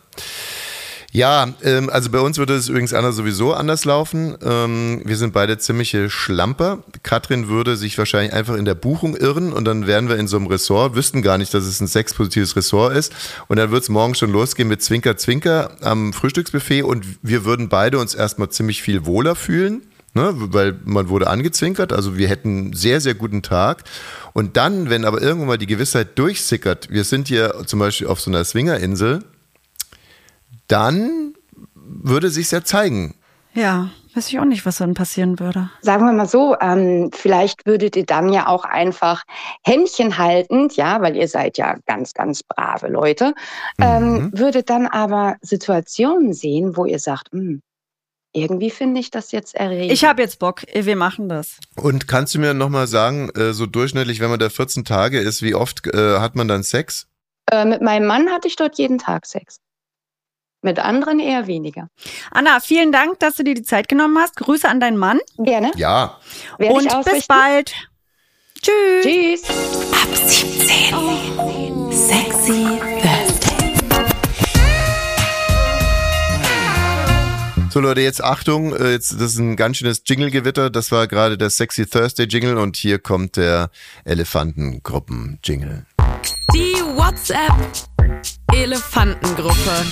[1.14, 4.34] Ja, ähm, also bei uns würde es übrigens anders sowieso anders laufen.
[4.42, 6.78] Ähm, wir sind beide ziemliche Schlamper.
[7.02, 10.38] Katrin würde sich wahrscheinlich einfach in der Buchung irren und dann wären wir in so
[10.38, 13.12] einem Ressort, wüssten gar nicht, dass es ein sexpositives Ressort ist.
[13.48, 17.68] Und dann wird es morgen schon losgehen mit Zwinker Zwinker am Frühstücksbuffet und wir würden
[17.68, 19.82] beide uns erstmal ziemlich viel wohler fühlen.
[20.14, 23.84] Ne, weil man wurde angezwinkert, also wir hätten einen sehr, sehr guten Tag.
[24.34, 28.20] Und dann, wenn aber irgendwann mal die Gewissheit durchsickert, wir sind hier zum Beispiel auf
[28.20, 29.24] so einer Swingerinsel,
[30.68, 31.34] dann
[31.74, 33.14] würde sich ja zeigen.
[33.54, 35.70] Ja, weiß ich auch nicht, was dann passieren würde.
[35.80, 39.22] Sagen wir mal so, ähm, vielleicht würdet ihr dann ja auch einfach
[39.64, 43.34] Händchen haltend, ja, weil ihr seid ja ganz, ganz brave Leute,
[43.80, 47.62] ähm, würdet dann aber Situationen sehen, wo ihr sagt, "Hm,
[48.32, 49.92] irgendwie finde ich das jetzt erregend.
[49.92, 51.58] Ich habe jetzt Bock, wir machen das.
[51.76, 55.42] Und kannst du mir nochmal sagen, äh, so durchschnittlich, wenn man da 14 Tage ist,
[55.42, 57.08] wie oft äh, hat man dann Sex?
[57.52, 59.58] äh, mit meinem Mann hatte ich dort jeden Tag Sex.
[60.62, 61.88] Mit anderen eher weniger.
[62.30, 64.36] Anna, vielen Dank, dass du dir die Zeit genommen hast.
[64.36, 65.72] Grüße an deinen Mann Gerne.
[65.76, 66.20] Ja.
[66.58, 67.74] Werde und bis bald.
[68.62, 69.02] Tschüss.
[69.02, 69.42] Tschüss.
[69.92, 71.92] Ab 17.
[71.92, 72.91] Sexy
[77.72, 80.68] So Leute, jetzt Achtung, äh, jetzt, das ist ein ganz schönes Jingle-Gewitter.
[80.68, 83.70] Das war gerade der Sexy Thursday Jingle und hier kommt der
[84.04, 85.86] Elefantengruppen-Jingle.
[86.52, 87.54] Die WhatsApp
[88.54, 89.56] Elefantengruppe.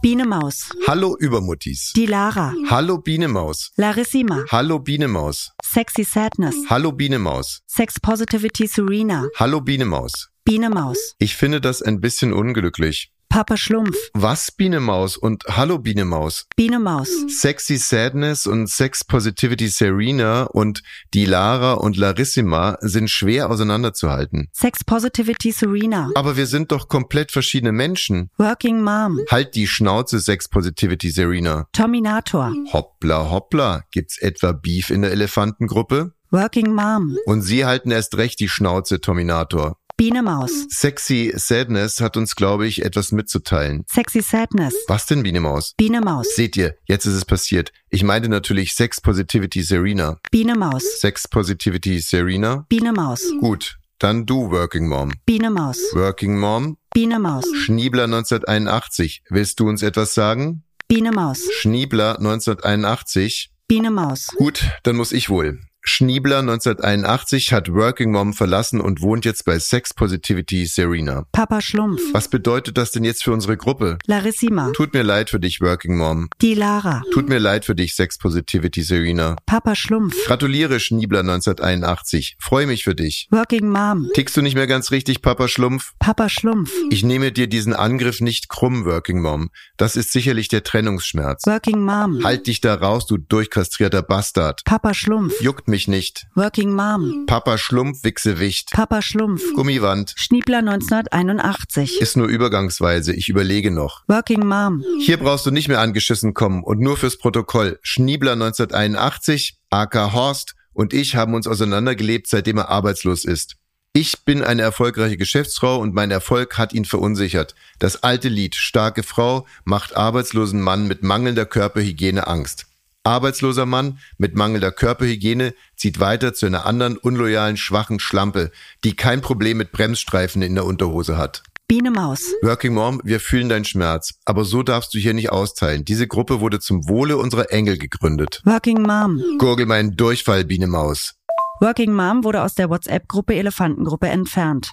[0.00, 1.92] Biene Maus, Hallo Übermuttis.
[1.96, 3.72] die Lara, Hallo Bienemaus.
[3.74, 5.50] Larissima, Hallo Bienemaus.
[5.64, 7.62] Sexy Sadness, Hallo Bienemaus.
[7.66, 10.28] Sex Positivity Serena, Hallo Bienemaus.
[10.44, 13.10] Biene Maus, Ich finde das ein bisschen unglücklich.
[13.30, 16.46] Papa Schlumpf, Was Bienemaus und Hallo Bienemaus?
[16.56, 20.82] Biene Maus, Sexy Sadness und Sex Positivity Serena und
[21.14, 24.48] die Lara und Larissima sind schwer auseinanderzuhalten.
[24.52, 28.30] Sex Positivity Serena, Aber wir sind doch komplett verschiedene Menschen.
[28.36, 31.68] Working Mom, Halt die Schnauze, Sex Positivity Serena.
[31.72, 33.84] Terminator, Hoppla, hoppla.
[33.92, 36.14] Gibt's etwa Beef in der Elefantengruppe?
[36.32, 39.76] Working Mom, Und Sie halten erst recht die Schnauze, Terminator.
[40.00, 43.84] Biene Maus, Sexy Sadness hat uns, glaube ich, etwas mitzuteilen.
[43.86, 45.74] Sexy Sadness, Was denn, Biene Maus?
[45.76, 47.70] Biene Maus, Seht ihr, jetzt ist es passiert.
[47.90, 50.16] Ich meinte natürlich Sex Positivity Serena.
[50.30, 52.64] Biene Maus, Sex Positivity Serena?
[52.70, 55.12] Biene Maus, Gut, dann du, Working Mom.
[55.26, 59.24] Biene Maus, Working Mom, Biene Maus, Schniebler 1981.
[59.28, 60.64] Willst du uns etwas sagen?
[60.88, 63.50] Biene Maus, Schniebler 1981.
[63.68, 65.60] Biene Maus, Gut, dann muss ich wohl.
[65.82, 71.24] Schniebler 1981 hat Working Mom verlassen und wohnt jetzt bei Sex Positivity Serena.
[71.32, 73.96] Papa Schlumpf, Was bedeutet das denn jetzt für unsere Gruppe?
[74.06, 76.28] Larissima, Tut mir leid für dich, Working Mom.
[76.42, 79.36] die Lara, Tut mir leid für dich, Sex Positivity Serena.
[79.46, 82.36] Papa Schlumpf, Gratuliere, Schniebler 1981.
[82.38, 83.26] Freue mich für dich.
[83.30, 85.92] Working Mom, Tickst du nicht mehr ganz richtig, Papa Schlumpf?
[85.98, 89.48] Papa Schlumpf, Ich nehme dir diesen Angriff nicht krumm, Working Mom.
[89.78, 91.46] Das ist sicherlich der Trennungsschmerz.
[91.46, 94.60] Working Mom, Halt dich da raus, du durchkastrierter Bastard.
[94.66, 96.26] Papa Schlumpf, Juckt mich nicht.
[96.34, 98.70] Working Mom, Papa Schlumpf, Wichsewicht.
[98.72, 100.12] Papa Schlumpf, Gummiwand.
[100.16, 104.02] Schniebler 1981, Ist nur übergangsweise, ich überlege noch.
[104.08, 107.78] Working Mom, Hier brauchst du nicht mehr angeschissen kommen und nur fürs Protokoll.
[107.82, 113.56] Schniebler 1981, AK Horst und ich haben uns auseinandergelebt, seitdem er arbeitslos ist.
[113.92, 117.56] Ich bin eine erfolgreiche Geschäftsfrau und mein Erfolg hat ihn verunsichert.
[117.80, 122.66] Das alte Lied Starke Frau macht arbeitslosen Mann mit mangelnder Körperhygiene Angst.
[123.04, 128.50] Arbeitsloser Mann mit mangelnder Körperhygiene zieht weiter zu einer anderen unloyalen, schwachen Schlampe,
[128.84, 131.42] die kein Problem mit Bremsstreifen in der Unterhose hat.
[131.66, 135.84] Biene Maus, Working Mom, wir fühlen deinen Schmerz, aber so darfst du hier nicht austeilen.
[135.84, 138.42] Diese Gruppe wurde zum Wohle unserer Engel gegründet.
[138.44, 141.14] Working Mom, Gurgel meinen Durchfall, Biene Maus.
[141.60, 144.72] Working Mom wurde aus der WhatsApp-Gruppe Elefantengruppe entfernt.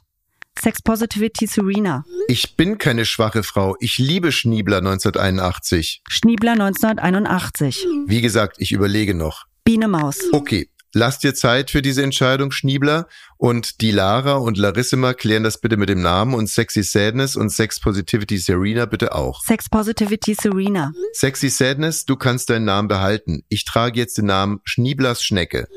[0.59, 3.75] Sex Positivity Serena, Ich bin keine schwache Frau.
[3.79, 6.01] Ich liebe Schniebler 1981.
[6.09, 9.45] Schniebler 1981, Wie gesagt, ich überlege noch.
[9.63, 13.07] Biene Maus, Okay, lass dir Zeit für diese Entscheidung, Schniebler.
[13.37, 17.49] Und die Lara und Larissima klären das bitte mit dem Namen und Sexy Sadness und
[17.49, 19.43] Sex Positivity Serena bitte auch.
[19.43, 23.43] Sex Positivity Serena, Sexy Sadness, du kannst deinen Namen behalten.
[23.49, 25.67] Ich trage jetzt den Namen Schnieblers Schnecke.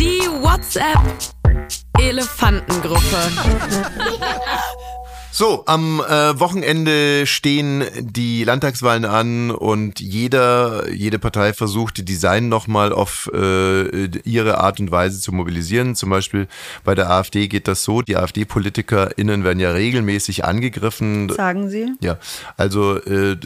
[0.00, 0.98] Die WhatsApp
[2.00, 3.18] Elefantengruppe.
[5.36, 12.48] So, am äh, Wochenende stehen die Landtagswahlen an und jeder, jede Partei versucht, die Design
[12.48, 15.96] nochmal auf äh, ihre Art und Weise zu mobilisieren.
[15.96, 16.46] Zum Beispiel
[16.84, 21.28] bei der AfD geht das so, die AfD-PolitikerInnen werden ja regelmäßig angegriffen.
[21.30, 21.94] Sagen Sie?
[22.00, 22.16] Ja,
[22.56, 23.36] also äh,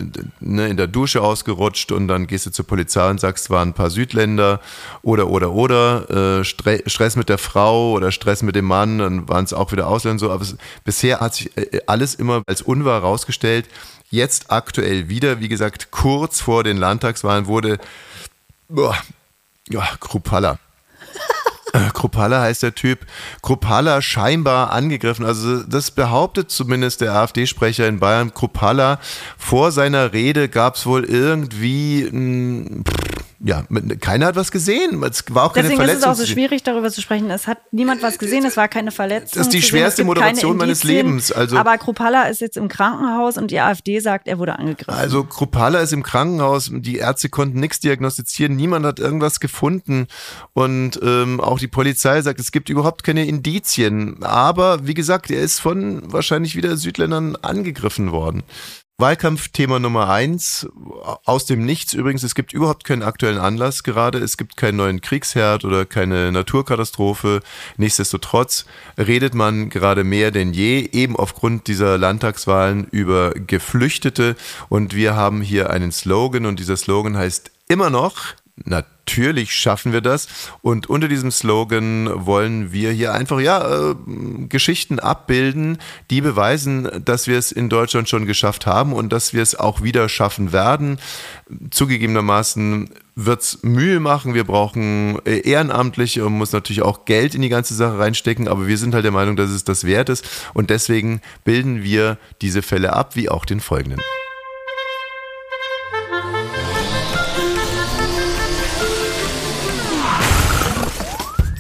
[0.40, 3.70] ne, in der Dusche ausgerutscht und dann gehst du zur Polizei und sagst, es waren
[3.70, 4.61] ein paar Südländer
[5.01, 9.27] oder, oder, oder, äh, Stre Stress mit der Frau oder Stress mit dem Mann, dann
[9.27, 12.62] waren es auch wieder Ausländer so, aber es, bisher hat sich äh, alles immer als
[12.62, 13.67] unwahr rausgestellt.
[14.11, 17.79] Jetzt aktuell wieder, wie gesagt, kurz vor den Landtagswahlen wurde
[18.69, 18.97] boah,
[19.69, 20.59] ja, Krupalla.
[21.75, 23.01] Äh, Kruppalla heißt der Typ.
[23.43, 25.27] Kruppalla scheinbar angegriffen.
[25.27, 28.33] Also das behauptet zumindest der AfD-Sprecher in Bayern.
[28.33, 28.99] Kruppalla
[29.37, 32.85] vor seiner Rede gab es wohl irgendwie ein,
[33.40, 33.64] ja,
[34.01, 35.03] keiner hat was gesehen.
[35.05, 36.12] Es war auch keine Deswegen ist es Verletzung.
[36.12, 37.31] auch so schwierig, darüber zu sprechen.
[37.31, 39.31] Es hat niemand was gesehen, es war keine Verletzung.
[39.38, 40.83] Das ist die schwerste Moderation meines.
[40.83, 41.31] Lebens.
[41.33, 44.92] Also- Aber Kruppalla ist jetzt im Krankenhaus und die AfD sagt, er wurde angegriffen.
[44.98, 50.07] Also Kruppalla ist im Krankenhaus, die Ärzte konnten nichts diagnostizieren, niemand hat irgendwas gefunden
[50.53, 54.22] und ähm, auch die Polizei sagt, es gibt überhaupt keine Indizien.
[54.22, 58.42] Aber wie gesagt, er ist von wahrscheinlich wieder Südländern angegriffen worden.
[59.01, 60.67] Wahlkampfthema Nummer eins,
[61.25, 65.01] aus dem Nichts übrigens, es gibt überhaupt keinen aktuellen Anlass gerade, es gibt keinen neuen
[65.01, 67.41] Kriegsherd oder keine Naturkatastrophe.
[67.77, 68.67] Nichtsdestotrotz
[68.99, 74.35] redet man gerade mehr denn je, eben aufgrund dieser Landtagswahlen über Geflüchtete.
[74.69, 78.17] Und wir haben hier einen Slogan und dieser Slogan heißt immer noch,
[78.64, 80.29] Natürlich schaffen wir das.
[80.62, 83.94] Und unter diesem Slogan wollen wir hier einfach ja äh,
[84.49, 85.79] Geschichten abbilden,
[86.11, 89.83] die beweisen, dass wir es in Deutschland schon geschafft haben und dass wir es auch
[89.83, 90.99] wieder schaffen werden.
[91.71, 94.35] Zugegebenermaßen wird es Mühe machen.
[94.35, 98.49] Wir brauchen äh, Ehrenamtliche und muss natürlich auch Geld in die ganze Sache reinstecken.
[98.49, 100.25] Aber wir sind halt der Meinung, dass es das wert ist.
[100.55, 104.01] Und deswegen bilden wir diese Fälle ab, wie auch den folgenden.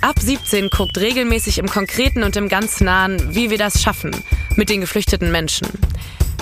[0.08, 4.10] Ab 17 guckt regelmäßig im Konkreten und im ganz Nahen, wie wir das schaffen
[4.56, 5.68] mit den geflüchteten Menschen.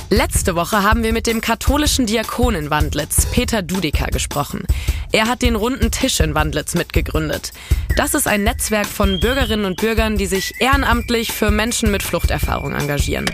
[0.09, 4.63] Letzte Woche haben wir mit dem katholischen Diakon in Wandlitz, Peter Dudiker, gesprochen.
[5.11, 7.53] Er hat den runden Tisch in Wandlitz mitgegründet.
[7.97, 12.73] Das ist ein Netzwerk von Bürgerinnen und Bürgern, die sich ehrenamtlich für Menschen mit Fluchterfahrung
[12.73, 13.27] engagieren.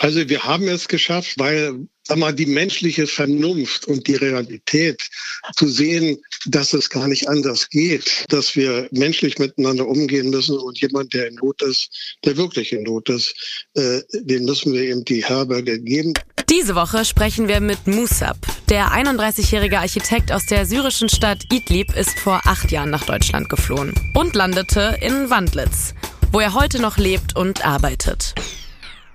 [0.00, 1.86] Also wir haben es geschafft, weil
[2.16, 5.08] mal, die menschliche Vernunft und die Realität
[5.54, 10.80] zu sehen, dass es gar nicht anders geht, dass wir menschlich miteinander umgehen müssen und
[10.80, 13.34] jemand, der in Not ist, der wirklich in Not ist,
[13.74, 16.14] äh, den müssen wir eben die Herberge geben.
[16.48, 18.38] Diese Woche sprechen wir mit Musab.
[18.70, 23.92] Der 31-jährige Architekt aus der syrischen Stadt Idlib ist vor acht Jahren nach Deutschland geflohen
[24.14, 25.94] und landete in Wandlitz,
[26.32, 28.34] wo er heute noch lebt und arbeitet.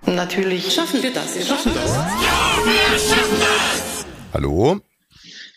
[0.08, 1.36] Natürlich schaffen wir das.
[1.36, 1.96] Wir schaffen das.
[4.34, 4.80] Hallo?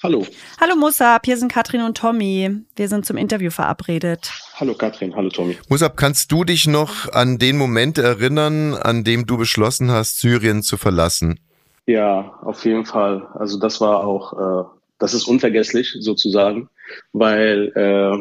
[0.02, 0.26] Hallo.
[0.58, 2.50] Hallo Musab, hier sind Katrin und Tommy.
[2.76, 4.30] Wir sind zum Interview verabredet.
[4.54, 5.58] Hallo Katrin, hallo Tommy.
[5.68, 10.62] Musab, kannst du dich noch an den Moment erinnern, an dem du beschlossen hast, Syrien
[10.62, 11.40] zu verlassen?
[11.86, 13.26] Ja, auf jeden Fall.
[13.34, 14.64] Also das war auch, äh,
[14.98, 16.70] das ist unvergesslich sozusagen,
[17.12, 18.16] weil äh,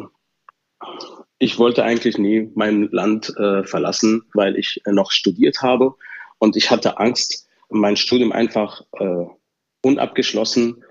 [1.40, 5.96] ich wollte eigentlich nie mein Land äh, verlassen, weil ich äh, noch studiert habe
[6.40, 9.26] und ich hatte Angst, mein Studium einfach äh,
[9.82, 10.84] unabgeschlossen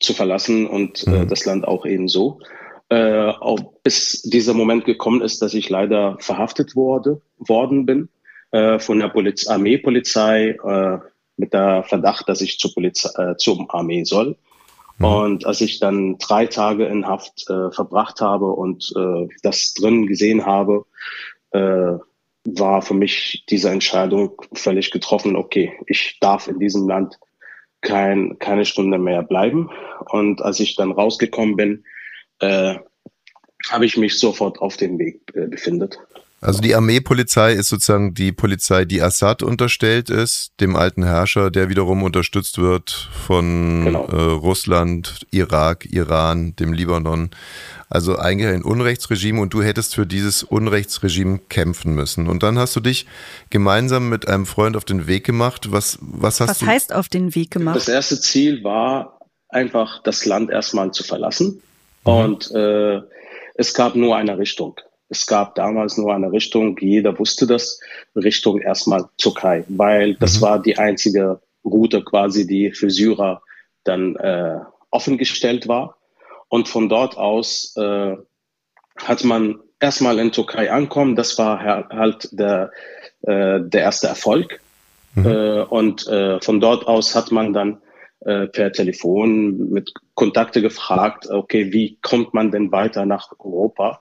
[0.00, 2.40] zu verlassen und äh, das Land auch ebenso.
[2.88, 8.08] Äh, auch bis dieser Moment gekommen ist, dass ich leider verhaftet wurde, worden bin
[8.50, 10.98] äh, von der Poliz Armeepolizei äh,
[11.36, 14.36] mit der Verdacht, dass ich zur Polizei, äh, zum Armee soll.
[15.00, 20.06] Und als ich dann drei Tage in Haft äh, verbracht habe und äh, das drin
[20.06, 20.84] gesehen habe,
[21.50, 21.94] äh,
[22.44, 25.36] war für mich diese Entscheidung völlig getroffen.
[25.36, 27.18] Okay, ich darf in diesem Land
[27.80, 29.70] kein, keine Stunde mehr bleiben.
[30.10, 31.84] Und als ich dann rausgekommen bin,
[32.40, 32.76] äh,
[33.70, 35.98] habe ich mich sofort auf dem Weg äh, befindet.
[36.44, 41.70] Also die Armeepolizei ist sozusagen die Polizei, die Assad unterstellt ist, dem alten Herrscher, der
[41.70, 42.90] wiederum unterstützt wird
[43.26, 44.04] von Genau.
[44.06, 47.30] äh, Russland, Irak, Iran, dem Libanon.
[47.88, 52.28] Also eigentlich ein Unrechtsregime und du hättest für dieses Unrechtsregime kämpfen müssen.
[52.28, 53.06] Und dann hast du dich
[53.50, 55.72] gemeinsam mit einem Freund auf den Weg gemacht.
[55.72, 56.66] Was, was hast Was du?
[56.66, 57.88] heißt auf den Weg Das gemacht?
[57.88, 61.62] erste Ziel war einfach, das Land erstmal zu verlassen.
[62.02, 63.00] Und äh,
[63.54, 64.76] es gab nur eine Richtung.
[65.14, 67.78] Es gab damals nur eine Richtung, jeder wusste das,
[68.16, 73.40] Richtung erstmal Türkei, weil das war die einzige Route quasi, die für Syrer
[73.84, 74.58] dann äh,
[74.90, 75.98] offengestellt war.
[76.48, 78.16] Und von dort aus äh,
[78.96, 81.14] hat man erstmal in Türkei ankommen.
[81.14, 82.72] Das war halt der,
[83.22, 84.58] äh, der erste Erfolg.
[85.14, 85.26] Mhm.
[85.26, 87.78] Äh, und äh, von dort aus hat man dann
[88.18, 94.00] äh, per Telefon mit Kontakte gefragt, okay, wie kommt man denn weiter nach Europa?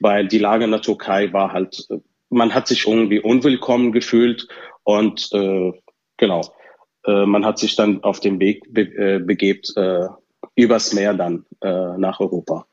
[0.00, 1.88] Weil die Lage in der Türkei war halt,
[2.30, 4.48] man hat sich irgendwie unwillkommen gefühlt
[4.84, 5.72] und äh,
[6.16, 6.42] genau,
[7.04, 10.06] äh, man hat sich dann auf den Weg be äh, begebt, äh,
[10.54, 12.66] übers Meer dann äh, nach Europa.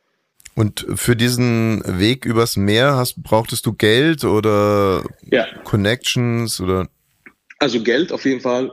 [0.55, 5.45] Und für diesen Weg übers Meer hast, brauchtest du Geld oder ja.
[5.65, 6.87] Connections oder?
[7.59, 8.71] Also Geld auf jeden Fall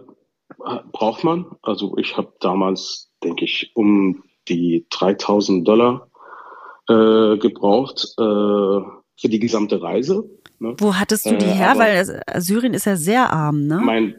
[0.92, 1.46] braucht man.
[1.62, 6.08] Also ich habe damals, denke ich, um die 3000 Dollar
[6.92, 10.24] äh, gebraucht äh, für die gesamte Reise.
[10.58, 10.74] Ne?
[10.78, 11.74] Wo hattest du die äh, her?
[11.76, 13.80] Weil Syrien ist ja sehr arm, ne?
[13.82, 14.14] Mein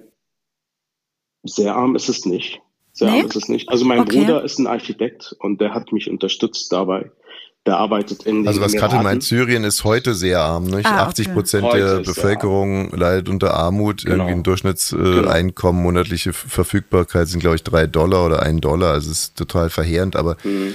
[1.43, 2.61] sehr arm ist es nicht.
[2.93, 3.19] Sehr nee?
[3.19, 3.69] arm ist es nicht.
[3.69, 4.19] Also mein okay.
[4.19, 7.11] Bruder ist ein Architekt und der hat mich unterstützt dabei
[7.65, 10.65] der arbeitet in Also was Katrin meint, Syrien ist heute sehr arm.
[10.65, 10.85] Nicht?
[10.85, 11.79] Ah, 80 Prozent okay.
[11.79, 14.03] der Bevölkerung leidet unter Armut.
[14.03, 14.15] Genau.
[14.15, 15.93] Irgendwie ein Durchschnittseinkommen, genau.
[15.93, 18.91] monatliche Verfügbarkeit sind, glaube ich, drei Dollar oder ein Dollar.
[18.91, 20.17] Also es ist total verheerend.
[20.17, 20.73] Aber mhm.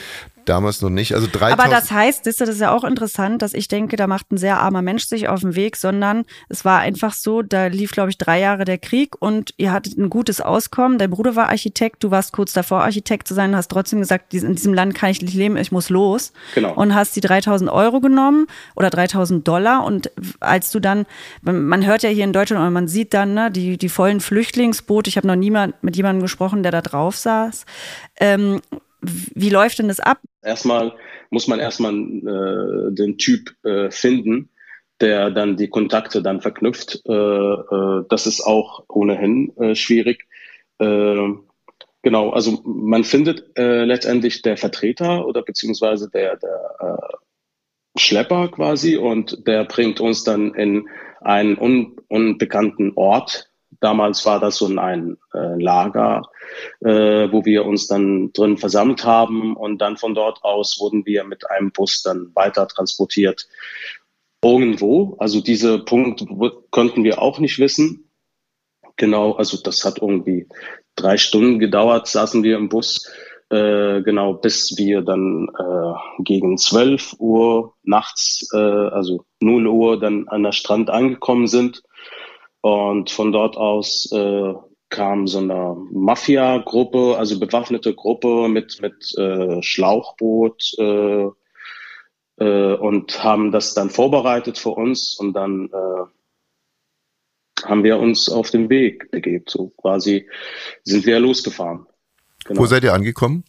[0.48, 1.14] Damals noch nicht.
[1.14, 4.32] Also 3000 Aber das heißt, das ist ja auch interessant, dass ich denke, da macht
[4.32, 7.90] ein sehr armer Mensch sich auf den Weg, sondern es war einfach so, da lief,
[7.90, 10.96] glaube ich, drei Jahre der Krieg und ihr hattet ein gutes Auskommen.
[10.96, 14.54] Dein Bruder war Architekt, du warst kurz davor, Architekt zu sein, hast trotzdem gesagt, in
[14.54, 16.32] diesem Land kann ich nicht leben, ich muss los.
[16.54, 16.72] Genau.
[16.72, 21.04] Und hast die 3000 Euro genommen oder 3000 Dollar und als du dann,
[21.42, 25.10] man hört ja hier in Deutschland und man sieht dann ne, die, die vollen Flüchtlingsboote,
[25.10, 27.66] ich habe noch niemand mit jemandem gesprochen, der da drauf saß.
[28.18, 28.62] Ähm,
[29.00, 30.18] wie läuft denn das ab?
[30.48, 30.94] Erstmal
[31.30, 34.48] muss man erstmal äh, den Typ äh, finden,
[35.00, 37.02] der dann die Kontakte dann verknüpft.
[37.06, 40.26] Äh, äh, das ist auch ohnehin äh, schwierig.
[40.78, 41.28] Äh,
[42.02, 47.16] genau, also man findet äh, letztendlich der Vertreter oder beziehungsweise der, der äh,
[47.98, 50.88] Schlepper quasi und der bringt uns dann in
[51.20, 53.50] einen un unbekannten Ort
[53.80, 56.22] Damals war das so ein äh, Lager,
[56.80, 61.24] äh, wo wir uns dann drin versammelt haben und dann von dort aus wurden wir
[61.24, 63.48] mit einem Bus dann weiter transportiert.
[64.42, 66.24] Irgendwo, also diese Punkt
[66.70, 68.10] konnten wir auch nicht wissen.
[68.96, 70.48] Genau, also das hat irgendwie
[70.96, 73.08] drei Stunden gedauert, saßen wir im Bus,
[73.50, 80.28] äh, genau, bis wir dann äh, gegen 12 Uhr nachts, äh, also 0 Uhr, dann
[80.28, 81.82] an der Strand angekommen sind.
[82.60, 84.54] Und von dort aus äh,
[84.90, 91.26] kam so eine Mafia-Gruppe, also bewaffnete Gruppe mit, mit äh, Schlauchboot äh,
[92.38, 98.50] äh, und haben das dann vorbereitet für uns und dann äh, haben wir uns auf
[98.50, 99.44] den Weg begeben.
[99.48, 100.28] So quasi
[100.84, 101.86] sind wir losgefahren.
[102.44, 102.60] Genau.
[102.60, 103.44] Wo seid ihr angekommen?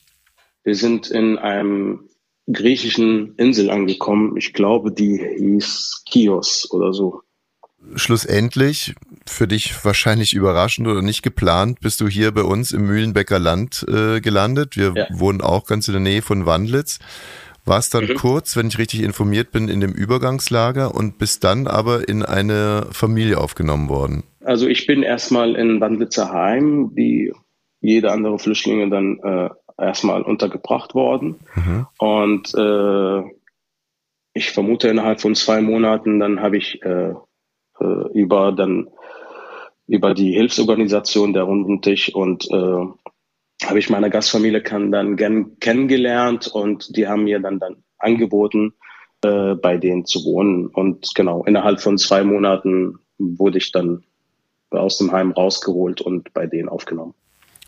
[0.63, 2.09] Wir sind in einem
[2.51, 4.35] griechischen Insel angekommen.
[4.35, 7.21] Ich glaube, die hieß Chios oder so
[7.95, 13.39] schlussendlich, für dich wahrscheinlich überraschend oder nicht geplant, bist du hier bei uns im Mühlenbecker
[13.39, 14.77] Land äh, gelandet.
[14.77, 15.07] Wir ja.
[15.11, 16.99] wohnen auch ganz in der Nähe von Wandlitz.
[17.65, 18.15] Warst dann mhm.
[18.15, 22.87] kurz, wenn ich richtig informiert bin, in dem Übergangslager und bist dann aber in eine
[22.91, 24.23] Familie aufgenommen worden.
[24.43, 27.31] Also ich bin erstmal in Wandlitzer Heim, wie
[27.81, 31.35] jede andere Flüchtlinge dann äh, erstmal untergebracht worden.
[31.55, 31.87] Mhm.
[31.97, 33.23] Und äh,
[34.33, 37.13] ich vermute innerhalb von zwei Monaten, dann habe ich äh,
[37.79, 38.89] äh, über dann
[39.87, 45.59] über die Hilfsorganisation der Runden Tisch und äh, habe ich meine Gastfamilie kann dann gern,
[45.59, 48.73] kennengelernt und die haben mir dann dann angeboten,
[49.23, 50.67] äh, bei denen zu wohnen.
[50.67, 54.03] Und genau, innerhalb von zwei Monaten wurde ich dann
[54.69, 57.15] aus dem Heim rausgeholt und bei denen aufgenommen.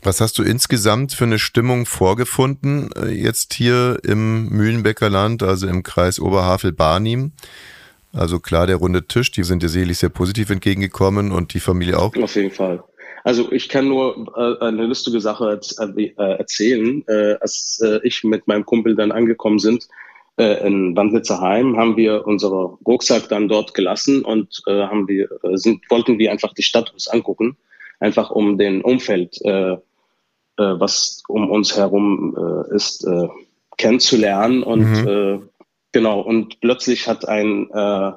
[0.03, 5.67] Was hast du insgesamt für eine Stimmung vorgefunden, äh, jetzt hier im Mühlenbecker Land, also
[5.67, 7.33] im Kreis Oberhavel-Barnim?
[8.13, 11.97] Also klar, der runde Tisch, die sind dir sicherlich sehr positiv entgegengekommen und die Familie
[11.97, 12.15] auch.
[12.15, 12.83] Auf jeden Fall.
[13.23, 17.03] Also ich kann nur äh, eine lustige Sache äh, erzählen.
[17.07, 19.87] Äh, als äh, ich mit meinem Kumpel dann angekommen sind
[20.37, 25.29] äh, in Wandlitzer Heim, haben wir unsere Rucksack dann dort gelassen und äh, haben wir
[25.43, 27.57] äh, sind wollten wir einfach die Stadt uns angucken,
[27.99, 29.77] einfach um den Umfeld, äh, äh,
[30.57, 33.27] was um uns herum äh, ist, äh,
[33.77, 35.49] kennenzulernen und mhm.
[35.91, 38.11] Genau, und plötzlich hat ein äh,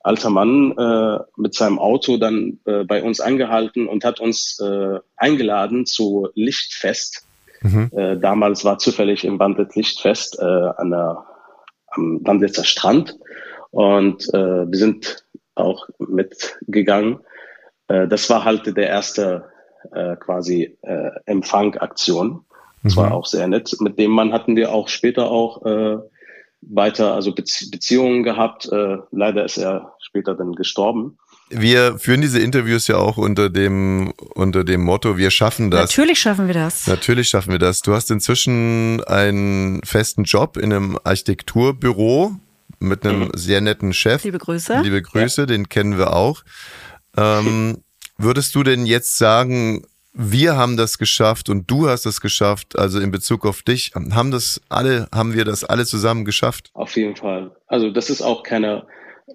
[0.00, 4.98] alter Mann äh, mit seinem Auto dann äh, bei uns angehalten und hat uns äh,
[5.16, 7.26] eingeladen zu Lichtfest.
[7.62, 7.90] Mhm.
[7.92, 11.24] Äh, damals war zufällig im Bandit Lichtfest äh, an der,
[11.88, 13.18] am Banditzer Strand
[13.70, 17.20] und äh, wir sind auch mitgegangen.
[17.88, 19.44] Äh, das war halt der erste
[19.92, 22.44] äh, quasi äh, Empfangaktion.
[22.82, 23.00] Das mhm.
[23.00, 23.76] war auch sehr nett.
[23.80, 25.98] Mit dem Mann hatten wir auch später auch äh,
[26.60, 28.70] weiter also Beziehungen gehabt.
[28.70, 31.18] Äh, leider ist er später dann gestorben.
[31.50, 35.90] Wir führen diese Interviews ja auch unter dem, unter dem Motto, wir schaffen das.
[35.90, 36.86] Natürlich schaffen wir das.
[36.86, 37.80] Natürlich schaffen wir das.
[37.80, 42.32] Du hast inzwischen einen festen Job in einem Architekturbüro
[42.80, 43.30] mit einem mhm.
[43.34, 44.24] sehr netten Chef.
[44.24, 44.80] Liebe Grüße.
[44.82, 45.46] Liebe Grüße, ja.
[45.46, 46.42] den kennen wir auch.
[47.16, 47.78] Ähm,
[48.18, 49.86] würdest du denn jetzt sagen,
[50.20, 54.32] wir haben das geschafft und du hast das geschafft, also in Bezug auf dich, haben
[54.32, 56.70] das alle, haben wir das alle zusammen geschafft?
[56.74, 57.52] Auf jeden Fall.
[57.68, 58.84] Also das ist auch keine,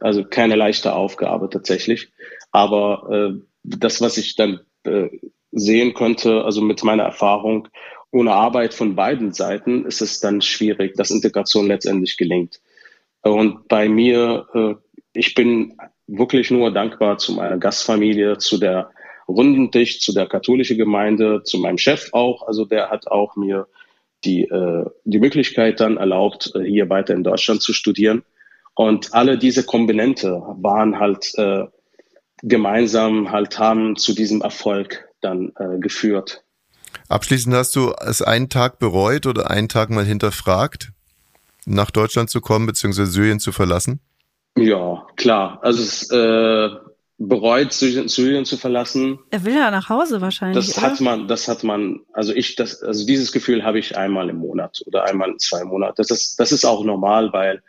[0.02, 2.12] also keine leichte Aufgabe tatsächlich.
[2.52, 5.08] Aber äh, das, was ich dann äh,
[5.54, 7.70] sehen konnte, also mit meiner Erfahrung,
[8.12, 12.60] ohne Arbeit von beiden Seiten ist es dann schwierig, dass Integration letztendlich gelingt.
[13.22, 14.76] Und bei mir, äh,
[15.14, 15.78] ich bin
[16.08, 18.92] wirklich nur dankbar zu meiner Gastfamilie, zu der
[19.28, 22.47] runden Tisch, zu der katholischen Gemeinde, zu meinem Chef auch.
[22.47, 23.67] Also der hat auch mir
[24.26, 28.24] die, äh, die Möglichkeit dann erlaubt, äh, hier weiter in Deutschland zu studieren.
[28.76, 31.65] Und alle diese Komponente waren halt äh,
[32.41, 36.43] gemeinsam halt haben zu diesem Erfolg dann äh, geführt.
[37.07, 40.91] Abschließend hast du es einen Tag bereut oder einen Tag mal hinterfragt,
[41.65, 43.05] nach Deutschland zu kommen bzw.
[43.05, 43.99] Syrien zu verlassen?
[44.57, 45.59] Ja, klar.
[45.61, 46.69] Also es äh,
[47.28, 49.19] bereut, Syrien zu verlassen.
[49.32, 50.65] Er will ja nach Hause wahrscheinlich.
[50.65, 50.88] Das oder?
[50.88, 54.38] hat man, das hat man, also ich, das, also dieses Gefühl habe ich einmal im
[54.38, 55.95] Monat oder einmal in zwei Monaten.
[55.97, 57.61] Das ist, das ist auch normal, weil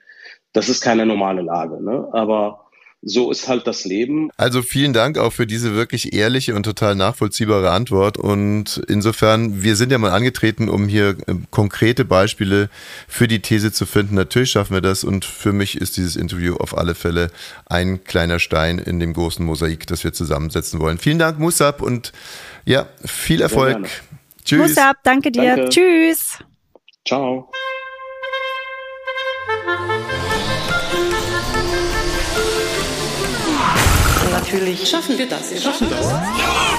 [0.52, 1.82] das ist keine normale Lage.
[1.82, 2.08] Ne?
[2.12, 2.63] Aber
[3.04, 4.30] so ist halt das Leben.
[4.36, 8.16] Also vielen Dank auch für diese wirklich ehrliche und total nachvollziehbare Antwort.
[8.16, 12.70] Und insofern, wir sind ja mal angetreten, um hier ähm, konkrete Beispiele
[13.06, 14.14] für die These zu finden.
[14.14, 15.04] Natürlich schaffen wir das.
[15.04, 17.30] Und für mich ist dieses Interview auf alle Fälle
[17.66, 20.98] ein kleiner Stein in dem großen Mosaik, das wir zusammensetzen wollen.
[20.98, 22.12] Vielen Dank, Musab, und
[22.64, 23.88] ja, viel Erfolg.
[24.44, 24.68] Tschüss.
[24.68, 25.56] Musab, danke dir.
[25.56, 25.68] Danke.
[25.68, 26.38] Tschüss.
[27.06, 27.50] Ciao.
[34.54, 35.50] Natürlich schaffen wir das.
[35.50, 36.10] Wir schaffen das.
[36.10, 36.22] Ja,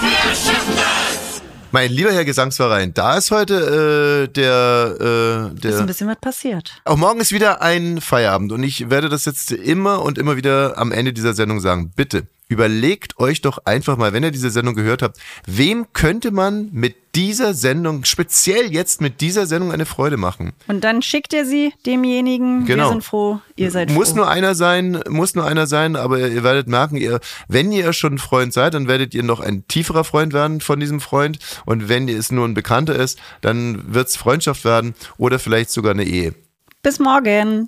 [0.01, 1.41] wir schaffen das.
[1.71, 5.71] Mein lieber Herr Gesangsverein, da ist heute äh, der, äh, der.
[5.71, 6.71] Ist ein bisschen was passiert.
[6.85, 10.77] Auch morgen ist wieder ein Feierabend und ich werde das jetzt immer und immer wieder
[10.77, 11.91] am Ende dieser Sendung sagen.
[11.93, 16.69] Bitte überlegt euch doch einfach mal, wenn ihr diese Sendung gehört habt, wem könnte man
[16.71, 20.53] mit dieser Sendung, speziell jetzt mit dieser Sendung eine Freude machen?
[20.67, 22.65] Und dann schickt ihr sie demjenigen.
[22.65, 22.85] Genau.
[22.85, 24.17] Wir sind froh, ihr seid muss froh.
[24.17, 28.15] nur einer sein, muss nur einer sein, aber ihr werdet merken, ihr, wenn ihr schon
[28.15, 31.39] ein Freund seid, dann werdet ihr noch ein tieferer Freund werden von diesem Freund.
[31.65, 35.91] Und wenn es nur ein Bekannter ist, dann wird es Freundschaft werden oder vielleicht sogar
[35.91, 36.33] eine Ehe.
[36.81, 37.67] Bis morgen.